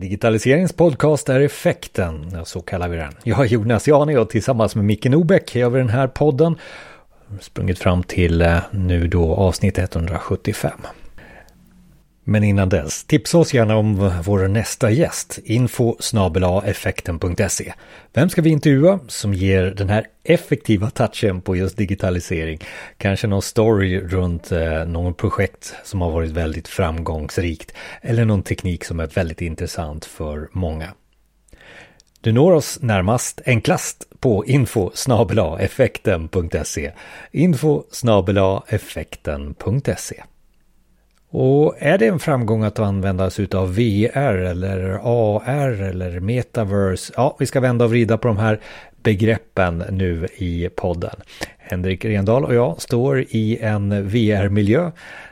Digitaliseringens 0.00 0.72
podcast 0.72 1.28
är 1.28 1.40
Effekten, 1.40 2.44
så 2.44 2.60
kallar 2.60 2.88
vi 2.88 2.96
den. 2.96 3.12
Jag 3.22 3.40
är 3.40 3.44
Jonas 3.44 3.88
Jani 3.88 4.16
och 4.16 4.30
tillsammans 4.30 4.74
med 4.74 4.84
Micke 4.84 5.04
Nobäck 5.04 5.54
gör 5.54 5.70
vi 5.70 5.78
den 5.78 5.88
här 5.88 6.06
podden. 6.06 6.56
Sprungit 7.40 7.78
fram 7.78 8.02
till 8.02 8.42
eh, 8.42 8.58
nu 8.70 9.08
då 9.08 9.34
avsnitt 9.34 9.78
175. 9.78 10.70
Men 12.28 12.44
innan 12.44 12.68
dess, 12.68 13.04
tipsa 13.04 13.38
oss 13.38 13.54
gärna 13.54 13.76
om 13.76 14.12
vår 14.24 14.48
nästa 14.48 14.90
gäst, 14.90 15.38
info 15.44 15.96
effekten.se. 16.66 17.72
Vem 18.12 18.28
ska 18.28 18.42
vi 18.42 18.50
intervjua 18.50 19.00
som 19.08 19.34
ger 19.34 19.64
den 19.64 19.88
här 19.88 20.06
effektiva 20.24 20.90
touchen 20.90 21.40
på 21.40 21.56
just 21.56 21.76
digitalisering? 21.76 22.58
Kanske 22.98 23.26
någon 23.26 23.42
story 23.42 24.00
runt 24.00 24.52
eh, 24.52 24.84
någon 24.86 25.14
projekt 25.14 25.74
som 25.84 26.00
har 26.00 26.10
varit 26.10 26.30
väldigt 26.30 26.68
framgångsrikt 26.68 27.72
eller 28.02 28.24
någon 28.24 28.42
teknik 28.42 28.84
som 28.84 29.00
är 29.00 29.06
väldigt 29.06 29.40
intressant 29.40 30.04
för 30.04 30.48
många. 30.52 30.94
Du 32.20 32.32
når 32.32 32.52
oss 32.52 32.78
närmast 32.82 33.40
enklast 33.46 34.04
på 34.20 34.46
info 34.46 34.90
effekten.se 35.60 36.92
info 37.32 37.82
effekten.se 38.68 40.22
och 41.38 41.74
är 41.78 41.98
det 41.98 42.06
en 42.06 42.18
framgång 42.18 42.62
att 42.62 42.78
använda 42.78 43.30
sig 43.30 43.48
av 43.54 43.74
VR 43.74 44.36
eller 44.36 45.00
AR 45.02 45.82
eller 45.82 46.20
metaverse? 46.20 47.12
Ja, 47.16 47.36
vi 47.38 47.46
ska 47.46 47.60
vända 47.60 47.84
och 47.84 47.90
vrida 47.90 48.18
på 48.18 48.28
de 48.28 48.36
här 48.36 48.60
begreppen 49.02 49.84
nu 49.90 50.28
i 50.36 50.68
podden. 50.76 51.16
Henrik 51.58 52.04
Rendahl 52.04 52.44
och 52.44 52.54
jag 52.54 52.82
står 52.82 53.20
i 53.20 53.58
en 53.60 54.08
VR-miljö. 54.08 54.90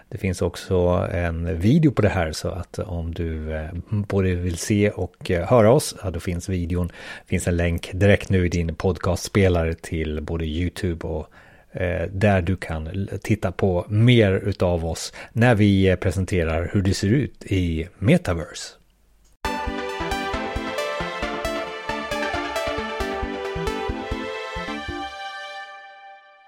Det 0.09 0.19
finns 0.19 0.43
också 0.43 1.09
en 1.13 1.59
video 1.59 1.93
på 1.93 2.03
det 2.03 2.09
här 2.09 2.33
så 2.33 2.49
att 2.49 2.79
om 2.79 3.15
du 3.15 3.55
eh, 3.55 3.69
både 3.89 4.35
vill 4.35 4.57
se 4.57 4.91
och 4.91 5.31
eh, 5.31 5.49
höra 5.49 5.73
oss, 5.73 5.97
ja, 6.03 6.11
då 6.11 6.21
finns 6.21 6.49
videon. 6.49 6.87
Det 6.87 7.29
finns 7.29 7.49
en 7.49 7.57
länk 7.57 7.91
direkt 7.93 8.31
nu 8.31 8.47
i 8.47 8.49
din 8.49 8.75
podcastspelare 8.75 9.75
till 9.75 10.21
både 10.23 10.45
YouTube 10.45 11.07
och 11.07 11.29
Eh, 11.77 12.09
där 12.11 12.43
du 12.43 12.57
kan 12.57 13.09
titta 13.23 13.53
på 13.53 13.87
mer 13.89 14.33
utav 14.33 14.87
oss 14.87 15.13
när 15.33 15.55
vi 15.55 15.89
eh, 15.89 15.97
presenterar 15.97 16.71
hur 16.73 16.83
det 16.83 16.95
ser 16.95 17.09
ut 17.09 17.45
i 17.45 17.89
Metaverse. 17.99 18.75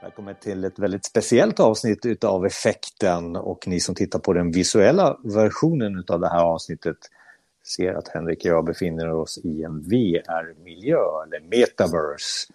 Välkommen 0.02 0.34
till 0.40 0.64
ett 0.64 0.78
väldigt 0.78 1.04
speciellt 1.04 1.60
avsnitt 1.60 2.06
utav 2.06 2.46
Effekten 2.46 3.36
och 3.36 3.68
ni 3.68 3.80
som 3.80 3.94
tittar 3.94 4.18
på 4.18 4.32
den 4.32 4.50
visuella 4.50 5.18
versionen 5.24 5.98
utav 5.98 6.20
det 6.20 6.28
här 6.28 6.44
avsnittet 6.44 6.96
ser 7.66 7.94
att 7.94 8.08
Henrik 8.08 8.38
och 8.38 8.50
jag 8.50 8.64
befinner 8.64 9.12
oss 9.12 9.38
i 9.44 9.62
en 9.62 9.80
VR-miljö, 9.80 10.98
eller 11.26 11.40
metaverse. 11.40 12.52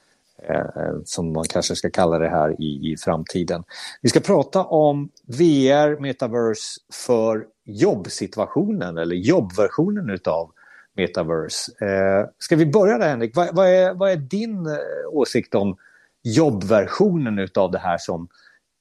Eh, 0.50 0.94
som 1.06 1.34
man 1.34 1.44
kanske 1.44 1.76
ska 1.76 1.90
kalla 1.90 2.18
det 2.20 2.30
här 2.30 2.62
i, 2.62 2.92
i 2.92 2.98
framtiden. 2.98 3.64
Vi 4.02 4.10
ska 4.10 4.20
prata 4.20 4.64
om 4.64 5.10
VR, 5.28 6.00
metaverse 6.00 6.82
för 6.94 7.46
jobbsituationen 7.66 8.98
eller 8.98 9.16
jobbversionen 9.16 10.10
utav 10.10 10.52
metaverse. 10.96 11.86
Eh, 11.86 12.30
ska 12.38 12.56
vi 12.56 12.66
börja 12.66 12.98
där 12.98 13.10
Henrik? 13.10 13.36
Vad, 13.36 13.56
vad, 13.56 13.68
är, 13.68 13.94
vad 13.94 14.12
är 14.12 14.18
din 14.18 14.66
eh, 14.66 14.78
åsikt 15.10 15.56
om 15.56 15.78
jobbversionen 16.24 17.40
utav 17.40 17.72
det 17.72 17.80
här 17.80 17.98
som 17.98 18.28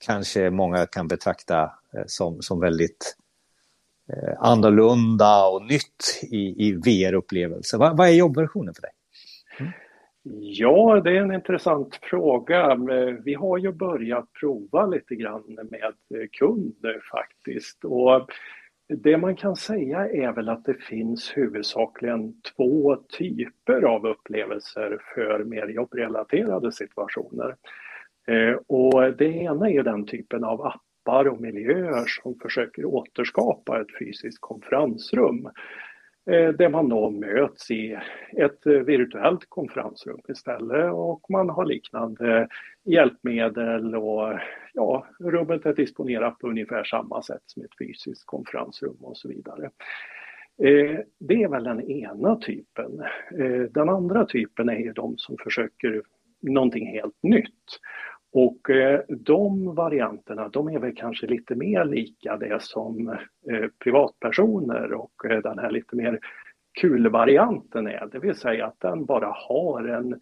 kanske 0.04 0.50
många 0.50 0.86
kan 0.86 1.08
betrakta 1.08 1.62
eh, 1.62 2.04
som, 2.06 2.42
som 2.42 2.60
väldigt 2.60 3.16
eh, 4.12 4.34
annorlunda 4.38 5.46
och 5.46 5.62
nytt 5.62 6.20
i, 6.22 6.68
i 6.68 6.72
VR-upplevelser? 6.72 7.78
Vad, 7.78 7.96
vad 7.96 8.08
är 8.08 8.12
jobbversionen 8.12 8.74
för 8.74 8.82
dig? 8.82 8.92
Ja, 10.22 11.00
det 11.04 11.10
är 11.10 11.22
en 11.22 11.34
intressant 11.34 11.98
fråga. 12.02 12.70
Eh, 12.70 13.14
vi 13.24 13.34
har 13.34 13.58
ju 13.58 13.72
börjat 13.72 14.32
prova 14.40 14.86
lite 14.86 15.14
grann 15.14 15.58
med 15.70 15.94
kunder 16.32 16.94
eh, 16.94 17.00
faktiskt. 17.12 17.84
Och 17.84 18.30
det 18.88 19.16
man 19.16 19.36
kan 19.36 19.56
säga 19.56 20.08
är 20.08 20.32
väl 20.32 20.48
att 20.48 20.64
det 20.64 20.74
finns 20.74 21.36
huvudsakligen 21.36 22.42
två 22.56 22.96
typer 22.96 23.82
av 23.82 24.06
upplevelser 24.06 24.98
för 25.14 25.44
mer 25.44 25.68
jobbrelaterade 25.68 26.72
situationer. 26.72 27.56
Eh, 28.28 28.56
och 28.66 29.16
det 29.16 29.28
ena 29.28 29.70
är 29.70 29.82
den 29.82 30.06
typen 30.06 30.44
av 30.44 30.66
appar 30.66 31.28
och 31.28 31.40
miljöer 31.40 32.04
som 32.22 32.34
försöker 32.42 32.84
återskapa 32.84 33.80
ett 33.80 33.98
fysiskt 33.98 34.40
konferensrum 34.40 35.48
Eh, 36.30 36.48
där 36.48 36.68
man 36.68 36.88
då 36.88 37.10
möts 37.10 37.70
i 37.70 37.98
ett 38.36 38.66
eh, 38.66 38.72
virtuellt 38.72 39.44
konferensrum 39.48 40.20
istället 40.28 40.92
och 40.92 41.30
man 41.30 41.48
har 41.48 41.64
liknande 41.64 42.48
hjälpmedel 42.84 43.96
och 43.96 44.38
ja, 44.74 45.06
rummet 45.20 45.66
är 45.66 45.74
disponerat 45.74 46.38
på 46.38 46.48
ungefär 46.48 46.84
samma 46.84 47.22
sätt 47.22 47.42
som 47.46 47.62
ett 47.62 47.78
fysiskt 47.78 48.26
konferensrum 48.26 48.96
och 49.00 49.16
så 49.16 49.28
vidare. 49.28 49.70
Eh, 50.62 51.00
det 51.18 51.42
är 51.42 51.48
väl 51.48 51.64
den 51.64 51.90
ena 51.90 52.36
typen. 52.36 53.00
Eh, 53.38 53.62
den 53.70 53.88
andra 53.88 54.24
typen 54.24 54.68
är 54.68 54.78
ju 54.78 54.92
de 54.92 55.18
som 55.18 55.36
försöker 55.44 56.02
någonting 56.42 56.86
helt 56.86 57.22
nytt. 57.22 57.64
Och 58.32 58.70
eh, 58.70 59.00
de 59.08 59.74
varianterna, 59.74 60.48
de 60.48 60.68
är 60.68 60.78
väl 60.78 60.94
kanske 60.96 61.26
lite 61.26 61.54
mer 61.54 61.84
lika 61.84 62.36
det 62.36 62.62
som 62.62 63.08
eh, 63.50 63.66
privatpersoner 63.84 64.92
och 64.92 65.24
eh, 65.30 65.38
den 65.38 65.58
här 65.58 65.70
lite 65.70 65.96
mer 65.96 66.18
kulvarianten 66.80 67.86
är, 67.86 68.08
det 68.12 68.18
vill 68.18 68.34
säga 68.34 68.66
att 68.66 68.80
den 68.80 69.04
bara 69.04 69.32
har 69.48 69.88
en 69.88 70.20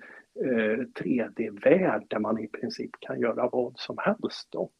3D-värld 1.01 2.05
där 2.09 2.19
man 2.19 2.39
i 2.39 2.49
princip 2.49 2.91
kan 3.01 3.21
göra 3.21 3.49
vad 3.53 3.73
som 3.77 3.97
helst. 3.99 4.49
Då. 4.51 4.71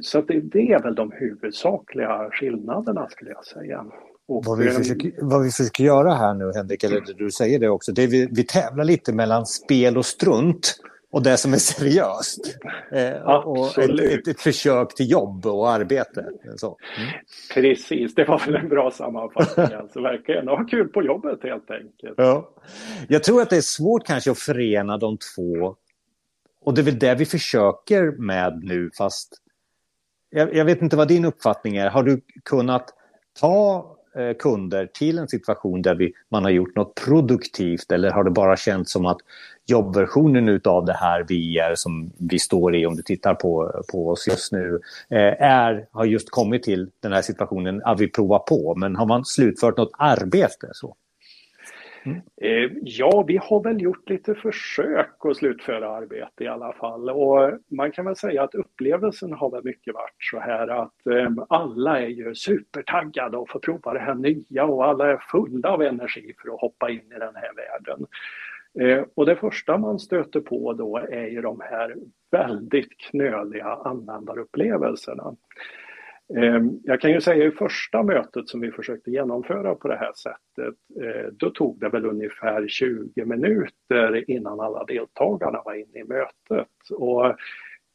Så 0.00 0.20
det, 0.20 0.40
det 0.40 0.72
är 0.72 0.82
väl 0.82 0.94
de 0.94 1.12
huvudsakliga 1.12 2.30
skillnaderna 2.30 3.08
skulle 3.08 3.30
jag 3.30 3.44
säga. 3.44 3.86
Och, 4.28 4.44
vad, 4.46 4.58
vi 4.58 4.70
försöker, 4.70 5.12
vad 5.20 5.42
vi 5.42 5.50
försöker 5.50 5.84
göra 5.84 6.14
här 6.14 6.34
nu 6.34 6.52
Henrik, 6.54 6.84
eller 6.84 7.00
du 7.16 7.30
säger 7.30 7.58
det 7.58 7.68
också, 7.68 7.92
det 7.92 8.02
är 8.02 8.08
vi, 8.08 8.28
vi 8.32 8.44
tävlar 8.44 8.84
lite 8.84 9.12
mellan 9.12 9.46
spel 9.46 9.96
och 9.96 10.06
strunt 10.06 10.80
och 11.14 11.22
det 11.22 11.36
som 11.36 11.52
är 11.52 11.56
seriöst. 11.56 12.56
Eh, 12.92 13.16
och 13.46 13.78
ett, 13.78 14.00
ett, 14.00 14.28
ett, 14.28 14.40
försök 14.40 14.94
till 14.94 15.10
jobb 15.10 15.46
och 15.46 15.70
arbete. 15.70 16.26
Så. 16.56 16.78
Mm. 16.98 17.10
Precis, 17.54 18.14
det 18.14 18.24
var 18.24 18.38
väl 18.46 18.54
en 18.54 18.68
bra 18.68 18.90
sammanfattning. 18.90 19.66
alltså, 19.80 20.00
verkligen 20.00 20.48
ha 20.48 20.64
kul 20.64 20.88
på 20.88 21.02
jobbet 21.02 21.38
helt 21.42 21.70
enkelt. 21.70 22.14
Ja. 22.16 22.50
Jag 23.08 23.24
tror 23.24 23.42
att 23.42 23.50
det 23.50 23.56
är 23.56 23.60
svårt 23.60 24.06
kanske 24.06 24.30
att 24.30 24.38
förena 24.38 24.96
de 24.98 25.18
två. 25.36 25.76
Och 26.60 26.74
det 26.74 26.80
är 26.80 26.84
väl 26.84 26.98
det 26.98 27.14
vi 27.14 27.26
försöker 27.26 28.10
med 28.10 28.60
nu, 28.64 28.90
fast 28.98 29.34
jag, 30.30 30.54
jag 30.54 30.64
vet 30.64 30.82
inte 30.82 30.96
vad 30.96 31.08
din 31.08 31.24
uppfattning 31.24 31.76
är. 31.76 31.90
Har 31.90 32.02
du 32.02 32.20
kunnat 32.44 32.90
ta 33.40 33.93
Eh, 34.16 34.36
kunder 34.38 34.86
till 34.86 35.18
en 35.18 35.28
situation 35.28 35.82
där 35.82 35.94
vi, 35.94 36.12
man 36.28 36.44
har 36.44 36.50
gjort 36.50 36.76
något 36.76 36.94
produktivt 36.94 37.92
eller 37.92 38.10
har 38.10 38.24
det 38.24 38.30
bara 38.30 38.56
känts 38.56 38.92
som 38.92 39.06
att 39.06 39.18
jobbversionen 39.66 40.60
av 40.64 40.84
det 40.84 40.92
här 40.92 41.22
VR 41.22 41.74
som 41.74 42.12
vi 42.18 42.38
står 42.38 42.76
i, 42.76 42.86
om 42.86 42.96
du 42.96 43.02
tittar 43.02 43.34
på, 43.34 43.82
på 43.92 44.08
oss 44.08 44.28
just 44.28 44.52
nu, 44.52 44.80
eh, 45.10 45.42
är, 45.42 45.86
har 45.90 46.04
just 46.04 46.30
kommit 46.30 46.62
till 46.62 46.90
den 47.00 47.12
här 47.12 47.22
situationen 47.22 47.82
att 47.84 48.00
vi 48.00 48.08
provar 48.08 48.38
på. 48.38 48.74
Men 48.76 48.96
har 48.96 49.06
man 49.06 49.24
slutfört 49.24 49.76
något 49.76 49.92
arbete? 49.98 50.68
så? 50.72 50.96
Mm. 52.06 52.20
Eh, 52.36 52.70
ja, 52.82 53.24
vi 53.28 53.36
har 53.36 53.62
väl 53.62 53.82
gjort 53.82 54.10
lite 54.10 54.34
försök 54.34 55.14
att 55.18 55.36
slutföra 55.36 55.90
arbete 55.90 56.44
i 56.44 56.48
alla 56.48 56.72
fall. 56.72 57.10
Och 57.10 57.58
man 57.70 57.92
kan 57.92 58.04
väl 58.04 58.16
säga 58.16 58.42
att 58.42 58.54
upplevelsen 58.54 59.32
har 59.32 59.50
väl 59.50 59.64
mycket 59.64 59.94
varit 59.94 60.16
så 60.30 60.38
här 60.38 60.68
att 60.68 61.06
eh, 61.06 61.30
alla 61.48 62.00
är 62.00 62.08
ju 62.08 62.34
supertaggade 62.34 63.36
och 63.36 63.50
får 63.50 63.60
prova 63.60 63.92
det 63.92 64.00
här 64.00 64.14
nya 64.14 64.64
och 64.64 64.84
alla 64.84 65.10
är 65.10 65.16
fulla 65.30 65.68
av 65.68 65.82
energi 65.82 66.34
för 66.42 66.54
att 66.54 66.60
hoppa 66.60 66.90
in 66.90 67.12
i 67.16 67.18
den 67.18 67.34
här 67.34 67.50
världen. 67.56 68.06
Eh, 68.80 69.04
och 69.14 69.26
det 69.26 69.36
första 69.36 69.78
man 69.78 69.98
stöter 69.98 70.40
på 70.40 70.72
då 70.72 70.96
är 70.96 71.26
ju 71.26 71.40
de 71.40 71.60
här 71.60 71.94
väldigt 72.30 72.98
knöliga 72.98 73.66
användarupplevelserna. 73.84 75.36
Eh, 76.36 76.62
jag 76.82 77.00
kan 77.00 77.10
ju 77.10 77.20
säga 77.20 77.44
i 77.44 77.50
första 77.50 78.02
mötet 78.02 78.48
som 78.48 78.60
vi 78.60 78.70
försökte 78.70 79.10
genomföra 79.10 79.74
på 79.74 79.88
det 79.88 79.96
här 79.96 80.12
sättet, 80.12 80.74
eh, 81.02 81.32
då 81.32 81.50
tog 81.50 81.80
det 81.80 81.88
väl 81.88 82.06
ungefär 82.06 82.68
20 82.68 83.24
minuter 83.24 84.30
innan 84.30 84.60
alla 84.60 84.84
deltagarna 84.84 85.62
var 85.64 85.74
inne 85.74 85.98
i 85.98 86.04
mötet. 86.04 86.68
Och 86.90 87.36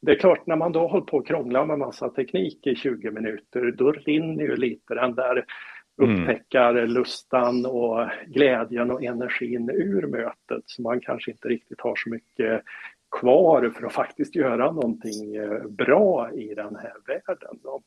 det 0.02 0.12
är 0.12 0.18
klart, 0.18 0.46
när 0.46 0.56
man 0.56 0.72
då 0.72 0.88
håller 0.88 1.04
på 1.04 1.18
att 1.18 1.26
krångla 1.26 1.64
med 1.64 1.78
massa 1.78 2.08
teknik 2.08 2.66
i 2.66 2.74
20 2.74 3.10
minuter, 3.10 3.74
då 3.76 3.92
rinner 3.92 4.44
ju 4.44 4.56
lite 4.56 4.94
den 4.94 5.14
där 5.14 5.44
Mm. 6.02 6.20
upptäckar 6.22 6.70
mm. 6.74 6.90
lustan 6.90 7.66
och 7.66 8.08
glädjen 8.26 8.90
och 8.90 9.04
energin 9.04 9.70
ur 9.70 10.06
mötet 10.06 10.62
så 10.64 10.82
man 10.82 11.00
kanske 11.00 11.30
inte 11.30 11.48
riktigt 11.48 11.80
har 11.80 11.96
så 11.96 12.10
mycket 12.10 12.62
kvar 13.20 13.70
för 13.70 13.86
att 13.86 13.92
faktiskt 13.92 14.36
göra 14.36 14.72
någonting 14.72 15.36
eh, 15.36 15.66
bra 15.68 16.30
i 16.32 16.54
den 16.54 16.76
här 16.76 16.94
världen. 17.06 17.58
Då. 17.62 17.82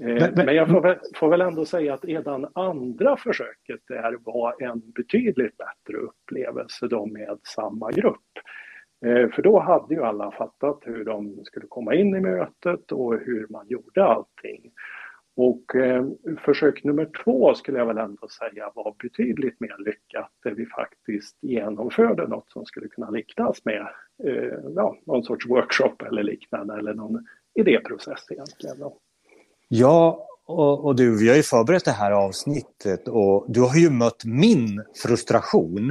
Men, 0.00 0.16
men, 0.16 0.46
men 0.46 0.54
jag 0.54 0.68
får 0.68 0.80
väl, 0.80 0.98
får 1.14 1.28
väl, 1.28 1.40
ändå 1.40 1.64
säga 1.64 1.94
att 1.94 2.04
redan 2.04 2.46
andra 2.54 3.16
försöket 3.16 3.80
där 3.88 4.16
var 4.24 4.62
en 4.62 4.82
betydligt 4.90 5.56
bättre 5.56 5.96
upplevelse 5.96 6.88
då 6.88 7.06
med 7.06 7.38
samma 7.42 7.90
grupp. 7.90 8.16
För 9.34 9.42
då 9.42 9.58
hade 9.58 9.94
ju 9.94 10.02
alla 10.02 10.30
fattat 10.30 10.78
hur 10.82 11.04
de 11.04 11.44
skulle 11.44 11.66
komma 11.68 11.94
in 11.94 12.16
i 12.16 12.20
mötet 12.20 12.92
och 12.92 13.14
hur 13.14 13.46
man 13.50 13.68
gjorde 13.68 14.04
allting. 14.04 14.72
Och 15.36 15.74
eh, 15.74 16.06
försök 16.44 16.84
nummer 16.84 17.10
två 17.24 17.54
skulle 17.54 17.78
jag 17.78 17.86
väl 17.86 17.98
ändå 17.98 18.28
säga 18.28 18.72
var 18.74 18.94
betydligt 19.02 19.60
mer 19.60 19.76
lyckat 19.78 20.30
där 20.42 20.50
vi 20.50 20.66
faktiskt 20.66 21.38
genomförde 21.40 22.28
något 22.28 22.50
som 22.50 22.64
skulle 22.64 22.88
kunna 22.88 23.10
liknas 23.10 23.64
med 23.64 23.88
eh, 24.24 24.58
ja, 24.76 24.96
någon 25.06 25.22
sorts 25.22 25.48
workshop 25.48 25.94
eller 26.06 26.22
liknande 26.22 26.78
eller 26.78 26.94
någon 26.94 27.26
idéprocess 27.54 28.26
egentligen. 28.30 28.78
Då. 28.78 28.98
Ja, 29.72 30.26
och, 30.46 30.84
och, 30.84 30.96
du, 30.96 31.18
vi 31.18 31.28
har 31.28 31.36
ju 31.36 31.42
förberett 31.42 31.84
det 31.84 31.90
här 31.90 32.10
avsnittet 32.10 33.08
och 33.08 33.44
du 33.48 33.60
har 33.60 33.76
ju 33.76 33.90
mött 33.90 34.24
min 34.24 34.84
frustration. 35.02 35.90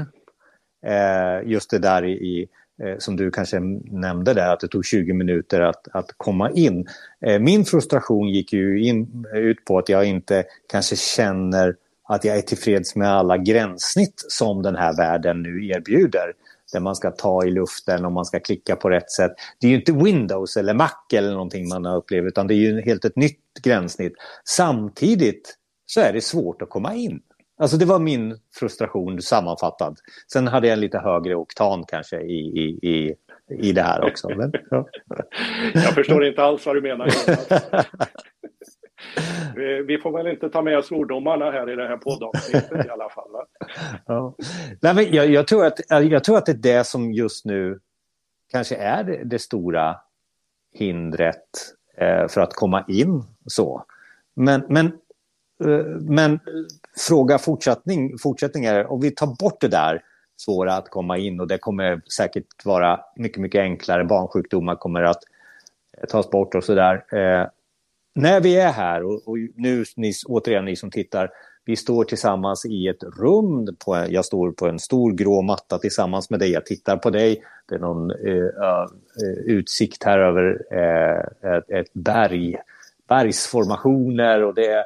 Eh, 0.85 1.49
just 1.49 1.69
det 1.69 1.79
där 1.79 2.05
i, 2.05 2.11
i 2.11 2.49
Eh, 2.83 2.97
som 2.97 3.15
du 3.15 3.31
kanske 3.31 3.59
nämnde 3.91 4.33
där, 4.33 4.53
att 4.53 4.59
det 4.59 4.67
tog 4.67 4.85
20 4.85 5.13
minuter 5.13 5.61
att, 5.61 5.87
att 5.91 6.11
komma 6.17 6.51
in. 6.51 6.87
Eh, 7.25 7.39
min 7.39 7.65
frustration 7.65 8.29
gick 8.29 8.53
ju 8.53 8.83
in, 8.83 9.25
ut 9.33 9.65
på 9.65 9.77
att 9.77 9.89
jag 9.89 10.05
inte 10.05 10.43
kanske 10.71 10.95
känner 10.95 11.75
att 12.07 12.23
jag 12.23 12.37
är 12.37 12.41
tillfreds 12.41 12.95
med 12.95 13.09
alla 13.09 13.37
gränssnitt 13.37 14.25
som 14.27 14.61
den 14.61 14.75
här 14.75 14.97
världen 14.97 15.41
nu 15.41 15.67
erbjuder. 15.67 16.33
Där 16.73 16.79
man 16.79 16.95
ska 16.95 17.11
ta 17.11 17.45
i 17.45 17.51
luften 17.51 18.05
och 18.05 18.11
man 18.11 18.25
ska 18.25 18.39
klicka 18.39 18.75
på 18.75 18.89
rätt 18.89 19.11
sätt. 19.11 19.31
Det 19.59 19.67
är 19.67 19.71
ju 19.71 19.77
inte 19.77 19.91
Windows 19.91 20.57
eller 20.57 20.73
Mac 20.73 20.91
eller 21.13 21.31
någonting 21.31 21.67
man 21.67 21.85
har 21.85 21.97
upplevt 21.97 22.25
utan 22.25 22.47
det 22.47 22.53
är 22.53 22.55
ju 22.55 22.81
helt 22.81 23.05
ett 23.05 23.15
nytt 23.15 23.39
gränssnitt. 23.63 24.13
Samtidigt 24.45 25.55
så 25.85 26.01
är 26.01 26.13
det 26.13 26.21
svårt 26.21 26.61
att 26.61 26.69
komma 26.69 26.95
in. 26.95 27.21
Alltså 27.59 27.77
det 27.77 27.85
var 27.85 27.99
min 27.99 28.37
frustration 28.59 29.21
sammanfattad. 29.21 29.97
Sen 30.33 30.47
hade 30.47 30.67
jag 30.67 30.73
en 30.73 30.79
lite 30.79 30.97
högre 30.97 31.35
oktan 31.35 31.83
kanske 31.87 32.21
i, 32.21 32.39
i, 32.39 32.89
i, 32.89 33.15
i 33.49 33.71
det 33.71 33.81
här 33.81 34.05
också. 34.05 34.29
Men, 34.29 34.51
ja. 34.69 34.87
Jag 35.73 35.93
förstår 35.93 36.25
inte 36.25 36.43
alls 36.43 36.65
vad 36.65 36.75
du 36.75 36.81
menar. 36.81 37.09
Vi 39.87 39.97
får 39.97 40.11
väl 40.11 40.27
inte 40.27 40.49
ta 40.49 40.61
med 40.61 40.85
svordomarna 40.85 41.51
här 41.51 41.69
i 41.69 41.75
det 41.75 41.87
här 41.87 41.97
poddavsnittet 41.97 42.85
i 42.85 42.89
alla 42.89 43.09
fall. 43.09 43.31
Ja. 44.05 44.35
Nej, 44.81 44.95
men 44.95 45.11
jag, 45.11 45.29
jag, 45.29 45.47
tror 45.47 45.65
att, 45.65 45.79
jag 45.89 46.23
tror 46.23 46.37
att 46.37 46.45
det 46.45 46.51
är 46.51 46.77
det 46.77 46.83
som 46.83 47.13
just 47.13 47.45
nu 47.45 47.79
kanske 48.51 48.75
är 48.75 49.03
det, 49.03 49.23
det 49.23 49.39
stora 49.39 49.95
hindret 50.73 51.39
Eh, 52.01 52.27
för 52.27 52.41
att 52.41 52.53
komma 52.53 52.85
in. 52.87 53.23
så. 53.45 53.85
Men, 54.35 54.63
men, 54.69 54.85
eh, 55.65 55.85
men 56.01 56.39
fråga 57.07 57.37
fortsättning, 57.37 58.17
fortsättning 58.17 58.65
är, 58.65 58.91
om 58.91 59.01
vi 59.01 59.11
tar 59.11 59.35
bort 59.39 59.61
det 59.61 59.67
där 59.67 60.01
svåra 60.37 60.73
att 60.75 60.89
komma 60.89 61.17
in 61.17 61.39
och 61.39 61.47
det 61.47 61.57
kommer 61.57 62.01
säkert 62.17 62.65
vara 62.65 62.99
mycket, 63.15 63.41
mycket 63.41 63.59
enklare. 63.59 64.05
Barnsjukdomar 64.05 64.75
kommer 64.75 65.03
att 65.03 65.23
eh, 65.97 66.07
tas 66.07 66.29
bort 66.29 66.55
och 66.55 66.63
sådär. 66.63 66.95
Eh, 67.15 67.47
när 68.15 68.41
vi 68.41 68.59
är 68.59 68.71
här 68.71 69.03
och, 69.03 69.27
och, 69.27 69.37
nu, 69.55 69.85
ni, 69.95 70.13
återigen 70.27 70.65
ni 70.65 70.75
som 70.75 70.91
tittar, 70.91 71.31
vi 71.69 71.75
står 71.75 72.03
tillsammans 72.03 72.65
i 72.65 72.87
ett 72.87 73.03
rum. 73.03 73.75
På, 73.85 74.05
jag 74.09 74.25
står 74.25 74.51
på 74.51 74.67
en 74.67 74.79
stor 74.79 75.11
grå 75.11 75.41
matta 75.41 75.77
tillsammans 75.77 76.29
med 76.29 76.39
dig. 76.39 76.51
Jag 76.51 76.65
tittar 76.65 76.97
på 76.97 77.09
dig. 77.09 77.43
Det 77.69 77.75
är 77.75 77.79
någon 77.79 78.11
eh, 78.11 78.45
eh 78.45 79.33
utsikt 79.45 80.03
här 80.03 80.19
över 80.19 80.61
eh, 80.71 81.51
ett, 81.53 81.69
ett 81.69 81.93
berg, 81.93 82.57
bergsformationer 83.09 84.43
och 84.43 84.53
det 84.53 84.85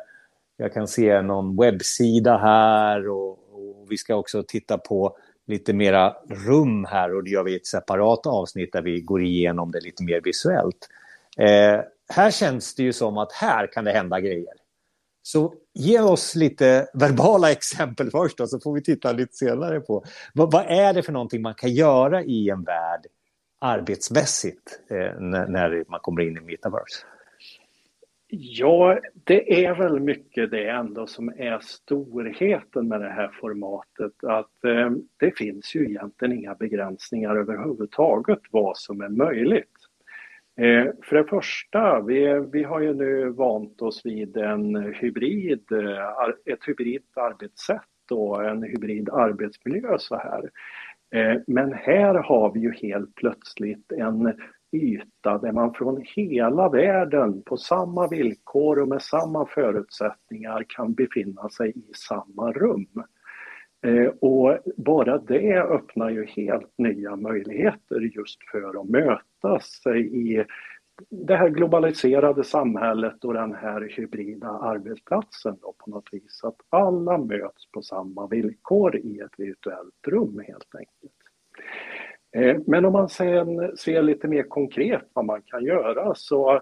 jag 0.58 0.74
kan 0.74 0.88
se 0.88 1.22
någon 1.22 1.58
webbsida 1.62 2.38
här 2.38 3.10
och, 3.10 3.30
och, 3.30 3.86
vi 3.90 3.98
ska 3.98 4.16
också 4.16 4.44
titta 4.48 4.78
på 4.78 5.18
lite 5.48 5.74
mera 5.74 6.16
rum 6.48 6.86
här 6.86 7.16
och 7.16 7.24
det 7.24 7.30
gör 7.30 7.44
vi 7.44 7.54
i 7.54 7.56
ett 7.56 7.68
separat 7.68 8.28
avsnitt 8.28 8.74
där 8.74 8.82
vi 8.82 9.02
går 9.02 9.24
igenom 9.24 9.72
det 9.72 9.80
lite 9.80 10.04
mer 10.04 10.22
visuellt. 10.22 10.90
Eh, 11.38 11.80
här 12.10 12.32
känns 12.32 12.76
det 12.76 12.84
ju 12.84 12.94
som 12.94 13.18
att 13.18 13.32
här 13.32 13.68
kan 13.68 13.86
det 13.86 13.92
hända 13.92 14.20
grejer. 14.20 14.63
Så 15.26 15.54
ge 15.74 16.00
oss 16.00 16.36
lite 16.36 16.88
verbala 16.94 17.52
exempel 17.58 18.12
först 18.12 18.38
då, 18.38 18.48
så 18.48 18.60
får 18.60 18.74
vi 18.74 18.84
titta 18.84 19.12
lite 19.12 19.34
senare 19.34 19.80
på 19.80 20.04
vad, 20.34 20.52
vad 20.52 20.66
är 20.66 20.94
det 20.94 21.04
för 21.04 21.14
någonting 21.14 21.42
man 21.42 21.56
kan 21.56 21.74
göra 21.74 22.24
i 22.24 22.50
en 22.50 22.64
värld 22.64 23.06
arbetsmässigt 23.60 24.80
eh, 24.90 25.20
när, 25.20 25.48
när 25.48 25.86
man 25.88 26.00
kommer 26.00 26.22
in 26.22 26.38
i 26.38 26.42
metaverse. 26.42 27.06
Ja, 28.36 29.00
det 29.24 29.66
är 29.66 29.76
väl 29.76 30.00
mycket 30.00 30.52
det 30.52 30.70
ändå 30.70 31.08
som 31.08 31.30
är 31.30 31.60
storheten 31.60 32.88
med 32.88 33.02
det 33.02 33.10
här 33.10 33.32
formatet. 33.42 34.24
Att 34.24 34.66
eh, 34.66 34.92
det 35.20 35.38
finns 35.38 35.76
ju 35.76 35.86
egentligen 35.86 36.40
inga 36.40 36.56
begränsningar 36.56 37.36
överhuvudtaget 37.36 38.40
vad 38.52 38.78
som 38.78 39.02
är 39.02 39.10
möjligt. 39.10 39.83
Eh, 40.58 40.86
för 41.04 41.16
det 41.16 41.24
första, 41.24 42.02
vi, 42.02 42.46
vi 42.52 42.64
har 42.64 42.80
ju 42.80 42.94
nu 42.94 43.30
vant 43.30 43.82
oss 43.82 44.02
vid 44.06 44.38
en 44.38 44.94
hybrid, 44.94 45.72
eh, 45.72 46.54
ett 46.54 46.68
hybrid 46.68 47.04
arbetssätt 47.16 48.12
och 48.12 48.46
en 48.46 48.64
hybrid 48.64 49.10
arbetsmiljö 49.10 49.96
så 50.00 50.16
här. 50.16 50.50
Eh, 51.16 51.42
men 51.48 51.74
här 51.74 52.14
har 52.14 52.54
vi 52.54 52.60
ju 52.60 52.72
helt 52.72 53.16
plötsligt 53.16 53.92
en 53.92 54.34
yta 54.72 55.38
där 55.38 55.52
man 55.52 55.74
från 55.74 56.04
hela 56.16 56.70
världen 56.70 57.42
på 57.42 57.58
samma 57.58 58.08
villkor 58.08 58.80
och 58.80 58.88
med 58.88 59.02
samma 59.02 59.46
förutsättningar 59.46 60.66
kan 60.68 60.94
befinna 60.94 61.50
sig 61.50 61.70
i 61.70 61.94
samma 61.94 62.52
rum. 62.52 62.88
Eh, 63.84 64.08
och 64.20 64.58
bara 64.78 65.18
det 65.18 65.62
öppnar 65.62 66.10
ju 66.10 66.26
helt 66.26 66.72
nya 66.78 67.16
möjligheter 67.16 68.00
just 68.00 68.38
för 68.52 68.80
att 68.80 68.90
mötas 68.90 69.82
i 69.96 70.44
det 71.10 71.36
här 71.36 71.50
globaliserade 71.50 72.44
samhället 72.44 73.26
och 73.26 73.34
den 73.34 73.56
här 73.56 73.82
hybrida 73.82 74.48
arbetsplatsen 74.48 75.58
då 75.62 75.74
på 75.78 75.90
något 75.90 76.10
vis. 76.12 76.44
Att 76.44 76.56
alla 76.70 77.18
möts 77.18 77.72
på 77.72 77.82
samma 77.82 78.28
villkor 78.28 78.96
i 78.96 79.20
ett 79.20 79.34
virtuellt 79.38 80.08
rum 80.08 80.44
helt 80.48 80.76
enkelt. 80.76 81.14
Eh, 82.36 82.62
men 82.68 82.86
om 82.86 82.94
man 82.94 83.10
sen 83.10 83.78
ser 83.78 84.02
lite 84.02 84.28
mer 84.28 84.44
konkret 84.44 85.10
vad 85.14 85.26
man 85.26 85.42
kan 85.42 85.66
göra 85.66 86.16
så 86.16 86.62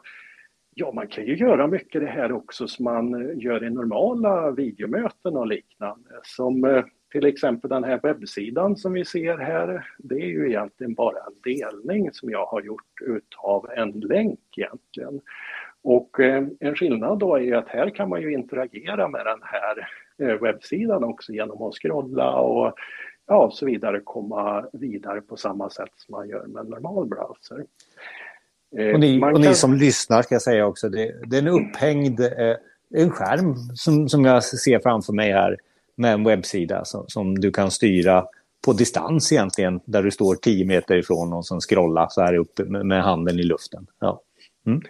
Ja, 0.74 0.92
man 0.92 1.08
kan 1.08 1.26
ju 1.26 1.36
göra 1.36 1.68
mycket 1.68 2.02
det 2.02 2.08
här 2.08 2.32
också 2.32 2.68
som 2.68 2.86
man 2.86 3.40
gör 3.40 3.64
i 3.64 3.70
normala 3.70 4.52
videomöten 4.52 5.38
och 5.38 5.48
liknande. 5.48 6.10
Som 6.24 6.66
eh, 6.66 6.84
till 7.12 7.26
exempel 7.26 7.70
den 7.70 7.84
här 7.84 8.00
webbsidan 8.04 8.78
som 8.78 8.94
vi 8.94 9.06
ser 9.06 9.38
här. 9.38 9.88
Det 9.98 10.16
är 10.16 10.28
ju 10.28 10.50
egentligen 10.50 10.94
bara 10.94 11.18
en 11.18 11.54
delning 11.54 12.10
som 12.14 12.30
jag 12.30 12.46
har 12.46 12.62
gjort 12.62 13.02
utav 13.02 13.70
en 13.78 13.92
länk 13.92 14.40
egentligen. 14.58 15.22
Och 15.84 16.20
eh, 16.20 16.44
en 16.60 16.76
skillnad 16.76 17.20
då 17.20 17.40
är 17.40 17.56
att 17.56 17.68
här 17.68 17.90
kan 17.90 18.10
man 18.10 18.22
ju 18.22 18.34
interagera 18.34 19.08
med 19.08 19.26
den 19.26 19.40
här 19.44 19.88
webbsidan 20.38 21.04
också 21.04 21.34
genom 21.34 21.62
att 21.62 21.76
scrolla 21.76 22.36
och 22.36 22.74
ja, 23.28 23.52
så 23.54 23.66
vidare 23.66 24.00
komma 24.00 24.66
vidare 24.74 25.22
på 25.22 25.38
samma 25.38 25.70
sätt 25.70 25.92
som 25.96 26.12
man 26.12 26.30
gör 26.30 26.48
med 26.48 26.60
en 26.60 26.70
normal 26.70 27.08
browser. 27.08 27.66
Eh, 28.78 28.94
och 28.94 29.00
ni, 29.00 29.20
kan... 29.20 29.34
och 29.34 29.42
ni, 29.42 29.56
som 29.56 29.74
lyssnar 29.74 30.22
ska 30.22 30.36
jag 30.36 30.42
säga 30.42 30.66
också, 30.66 30.90
det, 30.90 31.16
det 31.26 31.38
är 31.38 31.42
en 31.42 31.48
upphängd 31.48 32.20
eh, 32.20 32.56
en 32.94 33.10
skärm 33.10 33.56
som, 33.56 34.10
som 34.10 34.26
jag 34.26 34.44
ser 34.44 34.80
framför 34.80 35.14
mig 35.14 35.32
här 35.32 35.58
med 36.02 36.14
en 36.14 36.24
webbsida 36.24 36.86
som, 36.86 37.04
som 37.08 37.36
du 37.36 37.52
kan 37.52 37.72
styra 37.72 38.26
på 38.66 38.74
distans 38.74 39.32
egentligen, 39.32 39.80
där 39.86 40.04
du 40.04 40.12
står 40.12 40.36
10 40.36 40.66
meter 40.66 40.96
ifrån 40.96 41.34
och 41.34 41.46
som 41.46 41.60
scrollar 41.60 42.08
så 42.10 42.22
här 42.22 42.36
upp 42.36 42.60
med, 42.60 42.86
med 42.86 43.04
handen 43.04 43.40
i 43.40 43.44
luften. 43.44 43.88
Ja. 44.00 44.22
Mm. 44.68 44.82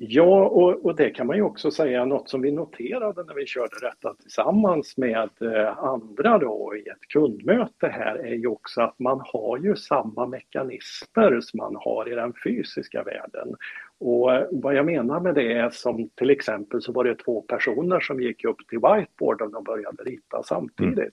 Ja, 0.00 0.48
och, 0.48 0.84
och, 0.86 0.96
det 0.96 1.10
kan 1.10 1.26
man 1.26 1.36
ju 1.36 1.42
också 1.42 1.70
säga, 1.70 2.04
något 2.04 2.30
som 2.30 2.40
vi 2.40 2.52
noterade 2.52 3.24
när 3.24 3.34
vi 3.34 3.46
körde 3.46 3.76
detta 3.82 4.14
tillsammans 4.14 4.96
med 4.96 5.30
eh, 5.40 5.78
andra 5.78 6.38
då 6.38 6.72
i 6.76 6.88
ett 6.88 7.08
kundmöte 7.08 7.88
här 7.88 8.14
är 8.14 8.34
ju 8.34 8.46
också 8.46 8.80
att 8.80 8.98
man 8.98 9.20
har 9.24 9.58
ju 9.58 9.76
samma 9.76 10.26
mekanismer 10.26 11.40
som 11.40 11.58
man 11.58 11.76
har 11.76 12.12
i 12.12 12.14
den 12.14 12.32
fysiska 12.44 13.02
världen. 13.02 13.54
Och 14.00 14.30
vad 14.50 14.74
jag 14.74 14.86
menar 14.86 15.20
med 15.20 15.34
det 15.34 15.52
är 15.52 15.70
som 15.70 16.08
till 16.14 16.30
exempel 16.30 16.82
så 16.82 16.92
var 16.92 17.04
det 17.04 17.14
två 17.14 17.42
personer 17.42 18.00
som 18.00 18.20
gick 18.20 18.44
upp 18.44 18.68
till 18.68 18.78
whiteboarden 18.78 19.54
och 19.54 19.64
började 19.64 20.02
rita 20.02 20.42
samtidigt. 20.42 20.96
Mm. 20.96 21.12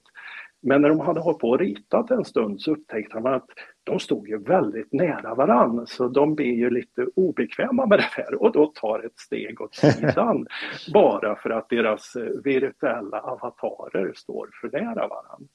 Men 0.62 0.82
när 0.82 0.88
de 0.88 1.00
hade 1.00 1.20
hållit 1.20 1.38
på 1.38 1.50
och 1.50 1.58
ritat 1.58 2.10
en 2.10 2.24
stund 2.24 2.60
så 2.60 2.72
upptäckte 2.72 3.14
de 3.14 3.26
att 3.26 3.46
de 3.84 3.98
stod 3.98 4.28
ju 4.28 4.38
väldigt 4.38 4.92
nära 4.92 5.34
varann 5.34 5.86
så 5.86 6.08
de 6.08 6.34
blir 6.34 6.54
ju 6.54 6.70
lite 6.70 7.06
obekväma 7.16 7.86
med 7.86 7.98
det 7.98 8.08
här 8.10 8.42
och 8.42 8.52
då 8.52 8.66
tar 8.66 9.06
ett 9.06 9.18
steg 9.18 9.60
åt 9.60 9.74
sidan 9.74 10.46
bara 10.92 11.36
för 11.36 11.50
att 11.50 11.68
deras 11.68 12.16
virtuella 12.44 13.20
avatarer 13.20 14.12
står 14.14 14.48
för 14.60 14.70
nära 14.80 15.08
varann. 15.08 15.48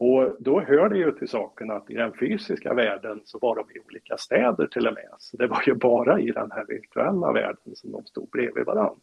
Och 0.00 0.36
då 0.38 0.60
hör 0.60 0.88
det 0.88 0.98
ju 0.98 1.12
till 1.12 1.28
saken 1.28 1.70
att 1.70 1.90
i 1.90 1.94
den 1.94 2.12
fysiska 2.20 2.74
världen 2.74 3.20
så 3.24 3.38
var 3.38 3.56
de 3.56 3.78
i 3.78 3.80
olika 3.86 4.16
städer 4.16 4.66
till 4.66 4.86
och 4.86 4.94
med. 4.94 5.08
Så 5.18 5.36
det 5.36 5.46
var 5.46 5.62
ju 5.66 5.74
bara 5.74 6.20
i 6.20 6.30
den 6.30 6.50
här 6.50 6.64
virtuella 6.68 7.32
världen 7.32 7.74
som 7.74 7.92
de 7.92 8.04
stod 8.04 8.30
bredvid 8.30 8.64
varann. 8.66 8.96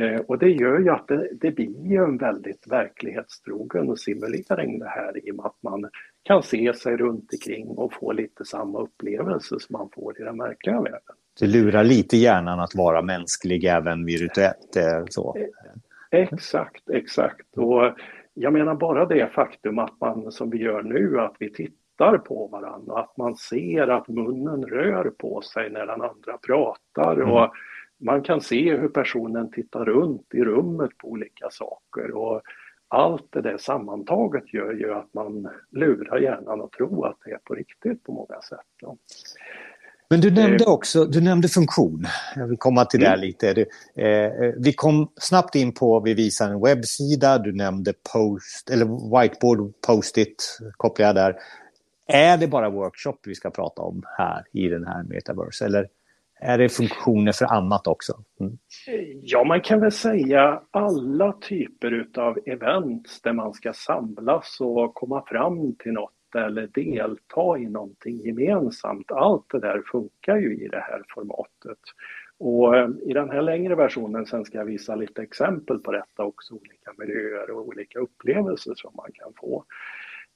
Eh, 0.00 0.20
och 0.20 0.38
det 0.38 0.50
gör 0.50 0.78
ju 0.78 0.90
att 0.90 1.08
det, 1.08 1.28
det 1.40 1.50
blir 1.50 2.00
en 2.00 2.16
väldigt 2.16 2.66
verklighetstrogen 2.70 3.96
simulering 3.96 4.78
det 4.78 4.88
här 4.88 5.28
i 5.28 5.30
och 5.30 5.36
med 5.36 5.46
att 5.46 5.62
man 5.62 5.90
kan 6.22 6.42
se 6.42 6.74
sig 6.74 6.96
runt 6.96 7.30
omkring 7.32 7.66
och 7.66 7.94
få 7.94 8.12
lite 8.12 8.44
samma 8.44 8.80
upplevelse 8.80 9.60
som 9.60 9.78
man 9.78 9.88
får 9.94 10.20
i 10.20 10.24
den 10.24 10.38
verkliga 10.38 10.80
världen. 10.80 11.16
Det 11.40 11.46
lurar 11.46 11.84
lite 11.84 12.16
hjärnan 12.16 12.60
att 12.60 12.74
vara 12.74 13.02
mänsklig 13.02 13.64
även 13.64 14.06
virtuellt. 14.06 14.76
Eh, 14.76 15.04
så. 15.10 15.36
Exakt, 16.10 16.90
exakt. 16.90 17.56
Och 17.56 17.92
jag 18.40 18.52
menar 18.52 18.74
bara 18.74 19.06
det 19.06 19.32
faktum 19.32 19.78
att 19.78 20.00
man 20.00 20.32
som 20.32 20.50
vi 20.50 20.58
gör 20.58 20.82
nu, 20.82 21.20
att 21.20 21.36
vi 21.38 21.52
tittar 21.52 22.18
på 22.18 22.46
varandra, 22.46 22.98
att 22.98 23.16
man 23.16 23.36
ser 23.36 23.88
att 23.88 24.08
munnen 24.08 24.66
rör 24.66 25.10
på 25.10 25.40
sig 25.40 25.70
när 25.70 25.86
den 25.86 26.02
andra 26.02 26.38
pratar 26.46 27.12
mm. 27.16 27.30
och 27.30 27.52
man 27.98 28.22
kan 28.22 28.40
se 28.40 28.76
hur 28.76 28.88
personen 28.88 29.50
tittar 29.50 29.84
runt 29.84 30.34
i 30.34 30.44
rummet 30.44 30.98
på 30.98 31.08
olika 31.08 31.50
saker 31.50 32.10
och 32.10 32.42
allt 32.88 33.26
det 33.30 33.40
där 33.40 33.58
sammantaget 33.58 34.54
gör 34.54 34.72
ju 34.72 34.94
att 34.94 35.14
man 35.14 35.48
lurar 35.70 36.18
hjärnan 36.20 36.60
att 36.60 36.72
tro 36.72 37.04
att 37.04 37.16
det 37.24 37.30
är 37.30 37.38
på 37.44 37.54
riktigt 37.54 38.04
på 38.04 38.12
många 38.12 38.40
sätt. 38.40 38.82
Men 40.10 40.20
du 40.20 40.30
nämnde 40.30 40.64
eh. 40.64 40.70
också, 40.70 41.04
du 41.04 41.20
nämnde 41.20 41.48
funktion. 41.48 42.06
Jag 42.36 42.46
vill 42.46 42.58
komma 42.58 42.84
till 42.84 43.02
mm. 43.04 43.20
det 43.20 43.26
lite. 43.26 43.54
Du, 43.54 43.62
eh, 44.04 44.52
vi 44.56 44.72
kom 44.72 45.12
snabbt 45.16 45.54
in 45.54 45.72
på, 45.74 46.00
vi 46.00 46.14
visar 46.14 46.50
en 46.50 46.60
webbsida, 46.60 47.38
du 47.38 47.52
nämnde 47.52 47.92
post, 48.12 48.70
eller 48.70 49.20
whiteboard, 49.20 49.72
post-it 49.86 50.58
kopplar 50.76 51.06
jag 51.06 51.14
där. 51.14 51.36
Är 52.06 52.38
det 52.38 52.46
bara 52.48 52.70
workshop 52.70 53.16
vi 53.24 53.34
ska 53.34 53.50
prata 53.50 53.82
om 53.82 54.02
här 54.18 54.44
i 54.52 54.68
den 54.68 54.86
här 54.86 55.02
metaverse 55.02 55.64
eller 55.64 55.88
är 56.40 56.58
det 56.58 56.68
funktioner 56.68 57.32
för 57.32 57.44
annat 57.44 57.86
också? 57.86 58.12
Mm. 58.40 58.58
Ja, 59.22 59.44
man 59.44 59.60
kan 59.60 59.80
väl 59.80 59.92
säga 59.92 60.62
alla 60.70 61.32
typer 61.32 62.08
av 62.18 62.38
events 62.46 63.22
där 63.22 63.32
man 63.32 63.52
ska 63.52 63.72
samlas 63.72 64.56
och 64.60 64.94
komma 64.94 65.24
fram 65.26 65.74
till 65.76 65.92
något 65.92 66.12
eller 66.34 66.66
delta 66.66 67.58
i 67.58 67.66
någonting 67.66 68.16
gemensamt. 68.16 69.12
Allt 69.12 69.44
det 69.50 69.60
där 69.60 69.82
funkar 69.92 70.36
ju 70.36 70.56
i 70.56 70.68
det 70.68 70.80
här 70.80 71.02
formatet. 71.08 71.78
Och 72.38 72.76
eh, 72.76 72.88
i 73.06 73.12
den 73.12 73.30
här 73.30 73.42
längre 73.42 73.74
versionen 73.74 74.26
sen 74.26 74.44
ska 74.44 74.58
jag 74.58 74.64
visa 74.64 74.94
lite 74.94 75.22
exempel 75.22 75.78
på 75.78 75.92
detta 75.92 76.24
också, 76.24 76.54
olika 76.54 76.92
miljöer 76.98 77.50
och 77.50 77.68
olika 77.68 77.98
upplevelser 77.98 78.72
som 78.76 78.92
man 78.96 79.10
kan 79.12 79.32
få. 79.36 79.64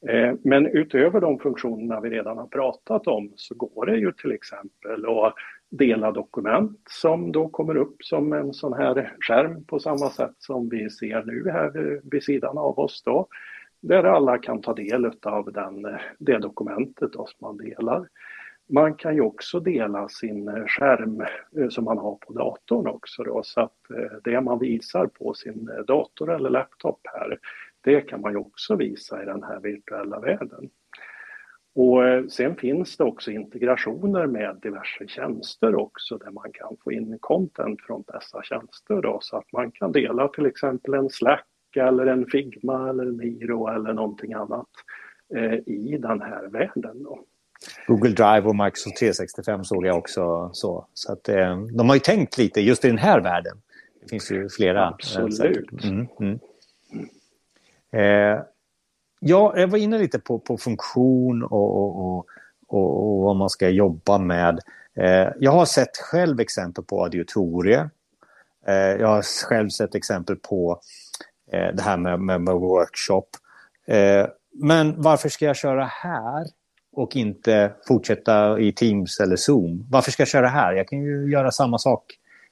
Eh, 0.08 0.34
men 0.42 0.66
utöver 0.66 1.20
de 1.20 1.38
funktionerna 1.38 2.00
vi 2.00 2.10
redan 2.10 2.38
har 2.38 2.46
pratat 2.46 3.06
om 3.06 3.32
så 3.36 3.54
går 3.54 3.86
det 3.86 3.96
ju 3.96 4.12
till 4.12 4.32
exempel 4.32 5.06
att 5.06 5.34
dela 5.70 6.12
dokument 6.12 6.80
som 6.90 7.32
då 7.32 7.48
kommer 7.48 7.76
upp 7.76 7.96
som 8.04 8.32
en 8.32 8.52
sån 8.52 8.72
här 8.72 9.16
skärm 9.20 9.64
på 9.64 9.78
samma 9.78 10.10
sätt 10.10 10.34
som 10.38 10.68
vi 10.68 10.90
ser 10.90 11.22
nu 11.24 11.50
här 11.50 12.00
vid 12.10 12.22
sidan 12.22 12.58
av 12.58 12.78
oss 12.78 13.02
då 13.04 13.28
där 13.88 14.04
alla 14.04 14.38
kan 14.38 14.60
ta 14.60 14.74
del 14.74 15.12
av 15.22 15.52
den, 15.52 15.98
det 16.18 16.38
dokumentet 16.38 17.12
då 17.12 17.26
som 17.26 17.36
man 17.40 17.56
delar. 17.56 18.08
Man 18.68 18.94
kan 18.94 19.14
ju 19.14 19.20
också 19.20 19.60
dela 19.60 20.08
sin 20.08 20.48
eh, 20.48 20.64
skärm 20.66 21.24
eh, 21.56 21.68
som 21.68 21.84
man 21.84 21.98
har 21.98 22.14
på 22.14 22.32
datorn 22.32 22.86
också 22.86 23.22
då, 23.22 23.42
så 23.44 23.60
att 23.60 23.90
eh, 23.90 24.18
det 24.24 24.40
man 24.40 24.58
visar 24.58 25.06
på 25.06 25.34
sin 25.34 25.70
dator 25.86 26.34
eller 26.34 26.50
laptop 26.50 27.00
här, 27.04 27.38
det 27.80 28.00
kan 28.00 28.20
man 28.20 28.32
ju 28.32 28.38
också 28.38 28.76
visa 28.76 29.22
i 29.22 29.26
den 29.26 29.42
här 29.42 29.60
virtuella 29.60 30.20
världen. 30.20 30.70
Och 31.76 32.02
sen 32.32 32.56
finns 32.56 32.96
det 32.96 33.04
också 33.04 33.30
integrationer 33.30 34.26
med 34.26 34.58
diverse 34.62 35.06
tjänster 35.06 35.74
också 35.74 36.18
där 36.18 36.30
man 36.30 36.52
kan 36.52 36.76
få 36.84 36.92
in 36.92 37.18
content 37.20 37.82
från 37.82 38.04
dessa 38.06 38.42
tjänster 38.42 39.02
då, 39.02 39.18
så 39.20 39.36
att 39.36 39.52
man 39.52 39.70
kan 39.70 39.92
dela 39.92 40.28
till 40.28 40.46
exempel 40.46 40.94
en 40.94 41.10
Slack 41.10 41.46
eller 41.76 42.06
en 42.06 42.26
Figma 42.26 42.90
eller 42.90 43.02
en 43.02 43.16
Miro 43.16 43.68
eller 43.68 43.92
någonting 43.92 44.32
annat 44.32 44.68
eh, 45.34 45.54
i 45.54 45.98
den 46.02 46.20
här 46.20 46.48
världen. 46.48 47.02
Då. 47.02 47.18
Google 47.86 48.10
Drive 48.10 48.40
och 48.40 48.56
Microsoft 48.56 48.96
365 48.96 49.64
såg 49.64 49.86
jag 49.86 49.98
också. 49.98 50.50
Så, 50.52 50.86
så 50.94 51.12
att, 51.12 51.28
eh, 51.28 51.58
de 51.58 51.88
har 51.88 51.96
ju 51.96 52.00
tänkt 52.00 52.38
lite 52.38 52.60
just 52.60 52.84
i 52.84 52.88
den 52.88 52.98
här 52.98 53.20
världen. 53.20 53.56
Det 54.02 54.08
finns 54.08 54.30
ju 54.30 54.48
flera. 54.48 54.82
Eh, 54.82 55.18
Absolut. 55.18 55.84
Mm, 55.84 56.06
mm. 56.20 56.38
Eh, 57.92 58.42
ja, 59.20 59.54
jag 59.56 59.68
var 59.68 59.78
inne 59.78 59.98
lite 59.98 60.18
på, 60.18 60.38
på 60.38 60.58
funktion 60.58 61.42
och, 61.42 61.76
och, 61.76 61.98
och, 62.06 62.26
och, 62.68 63.22
vad 63.22 63.36
man 63.36 63.50
ska 63.50 63.68
jobba 63.68 64.18
med. 64.18 64.60
Eh, 64.94 65.28
jag 65.40 65.50
har 65.50 65.64
sett 65.64 65.96
själv 65.96 66.40
exempel 66.40 66.84
på 66.84 67.04
auditorier. 67.04 67.90
Eh, 68.66 68.74
jag 68.74 69.08
har 69.08 69.22
själv 69.48 69.68
sett 69.68 69.94
exempel 69.94 70.36
på 70.36 70.80
Eh, 71.54 71.74
det 71.74 71.82
här 71.82 71.96
med, 71.96 72.20
med, 72.20 72.40
med 72.40 72.54
workshop. 72.54 73.26
Eh, 73.86 74.26
men 74.54 75.02
varför 75.02 75.28
ska 75.28 75.44
jag 75.44 75.56
köra 75.56 75.84
här 75.84 76.46
och 76.92 77.16
inte 77.16 77.72
fortsätta 77.88 78.60
i 78.60 78.72
Teams 78.72 79.20
eller 79.20 79.36
Zoom? 79.36 79.86
Varför 79.90 80.10
ska 80.10 80.20
jag 80.20 80.28
köra 80.28 80.48
här? 80.48 80.72
Jag 80.72 80.88
kan 80.88 81.02
ju 81.02 81.30
göra 81.32 81.50
samma 81.50 81.78
sak 81.78 82.04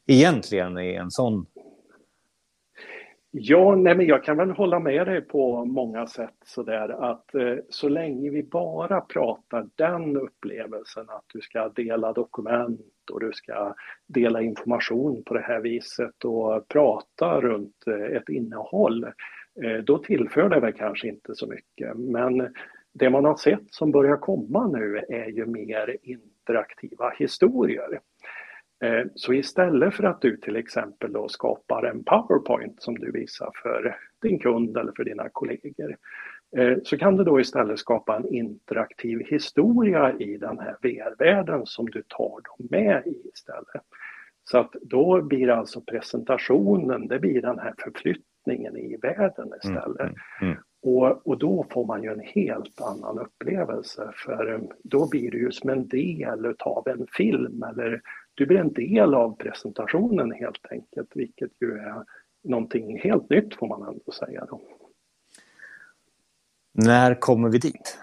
egentligen 0.06 0.78
i 0.78 0.94
en 0.94 1.10
sån 1.10 1.46
Ja, 3.34 3.74
nej 3.74 3.96
men 3.96 4.06
jag 4.06 4.24
kan 4.24 4.36
väl 4.36 4.50
hålla 4.50 4.78
med 4.78 5.06
dig 5.06 5.20
på 5.20 5.64
många 5.64 6.06
sätt 6.06 6.34
sådär 6.44 6.88
att 6.88 7.34
eh, 7.34 7.56
så 7.68 7.88
länge 7.88 8.30
vi 8.30 8.42
bara 8.42 9.00
pratar 9.00 9.68
den 9.74 10.16
upplevelsen 10.16 11.08
att 11.08 11.24
du 11.32 11.40
ska 11.40 11.68
dela 11.68 12.12
dokument 12.12 12.80
och 13.12 13.20
du 13.20 13.32
ska 13.32 13.74
dela 14.06 14.42
information 14.42 15.22
på 15.26 15.34
det 15.34 15.40
här 15.40 15.60
viset 15.60 16.24
och 16.24 16.68
prata 16.68 17.40
runt 17.40 17.86
eh, 17.86 18.16
ett 18.16 18.28
innehåll, 18.28 19.04
eh, 19.64 19.78
då 19.84 19.98
tillför 19.98 20.48
det 20.48 20.60
väl 20.60 20.72
kanske 20.72 21.08
inte 21.08 21.34
så 21.34 21.46
mycket. 21.46 21.96
Men 21.96 22.54
det 22.92 23.10
man 23.10 23.24
har 23.24 23.36
sett 23.36 23.74
som 23.74 23.92
börjar 23.92 24.16
komma 24.16 24.66
nu 24.66 24.98
är 25.08 25.26
ju 25.26 25.46
mer 25.46 25.96
interaktiva 26.02 27.10
historier. 27.18 28.00
Eh, 28.82 29.06
så 29.14 29.32
istället 29.32 29.94
för 29.94 30.04
att 30.04 30.20
du 30.20 30.36
till 30.36 30.56
exempel 30.56 31.12
då 31.12 31.28
skapar 31.28 31.82
en 31.82 32.04
PowerPoint 32.04 32.82
som 32.82 32.94
du 32.94 33.10
visar 33.10 33.50
för 33.62 33.96
din 34.22 34.38
kund 34.38 34.76
eller 34.76 34.92
för 34.96 35.04
dina 35.04 35.28
kollegor 35.28 35.96
eh, 36.56 36.76
så 36.84 36.98
kan 36.98 37.16
du 37.16 37.24
då 37.24 37.40
istället 37.40 37.78
skapa 37.78 38.16
en 38.16 38.34
interaktiv 38.34 39.20
historia 39.26 40.12
i 40.18 40.36
den 40.36 40.58
här 40.58 40.76
VR-världen 40.82 41.66
som 41.66 41.86
du 41.86 42.02
tar 42.08 42.28
dem 42.28 42.68
med 42.70 43.02
i 43.06 43.28
istället. 43.34 43.82
Så 44.44 44.58
att 44.58 44.72
då 44.82 45.22
blir 45.22 45.48
alltså 45.50 45.80
presentationen, 45.80 47.08
det 47.08 47.18
blir 47.18 47.42
den 47.42 47.58
här 47.58 47.74
förflyttningen 47.78 48.76
i 48.76 48.96
världen 49.02 49.46
mm, 49.46 49.58
istället. 49.62 50.00
Mm, 50.00 50.14
mm, 50.40 50.52
mm. 50.52 50.62
Och, 50.82 51.26
och 51.26 51.38
då 51.38 51.66
får 51.70 51.86
man 51.86 52.02
ju 52.02 52.12
en 52.12 52.20
helt 52.20 52.80
annan 52.80 53.18
upplevelse 53.18 54.12
för 54.24 54.60
då 54.82 55.08
blir 55.08 55.30
det 55.30 55.36
ju 55.36 55.52
som 55.52 55.70
en 55.70 55.88
del 55.88 56.46
utav 56.46 56.88
en 56.88 57.06
film 57.06 57.62
eller 57.62 58.00
du 58.34 58.46
blir 58.46 58.58
en 58.58 58.72
del 58.72 59.14
av 59.14 59.36
presentationen 59.36 60.32
helt 60.32 60.66
enkelt, 60.70 61.10
vilket 61.14 61.50
ju 61.60 61.78
är 61.78 62.04
någonting 62.44 63.00
helt 63.00 63.30
nytt 63.30 63.54
får 63.54 63.68
man 63.68 63.88
ändå 63.88 64.12
säga. 64.12 64.46
Då. 64.48 64.60
När 66.72 67.14
kommer 67.14 67.48
vi 67.48 67.58
dit? 67.58 67.98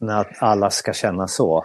När 0.00 0.26
alla 0.40 0.70
ska 0.70 0.92
känna 0.92 1.28
så? 1.28 1.64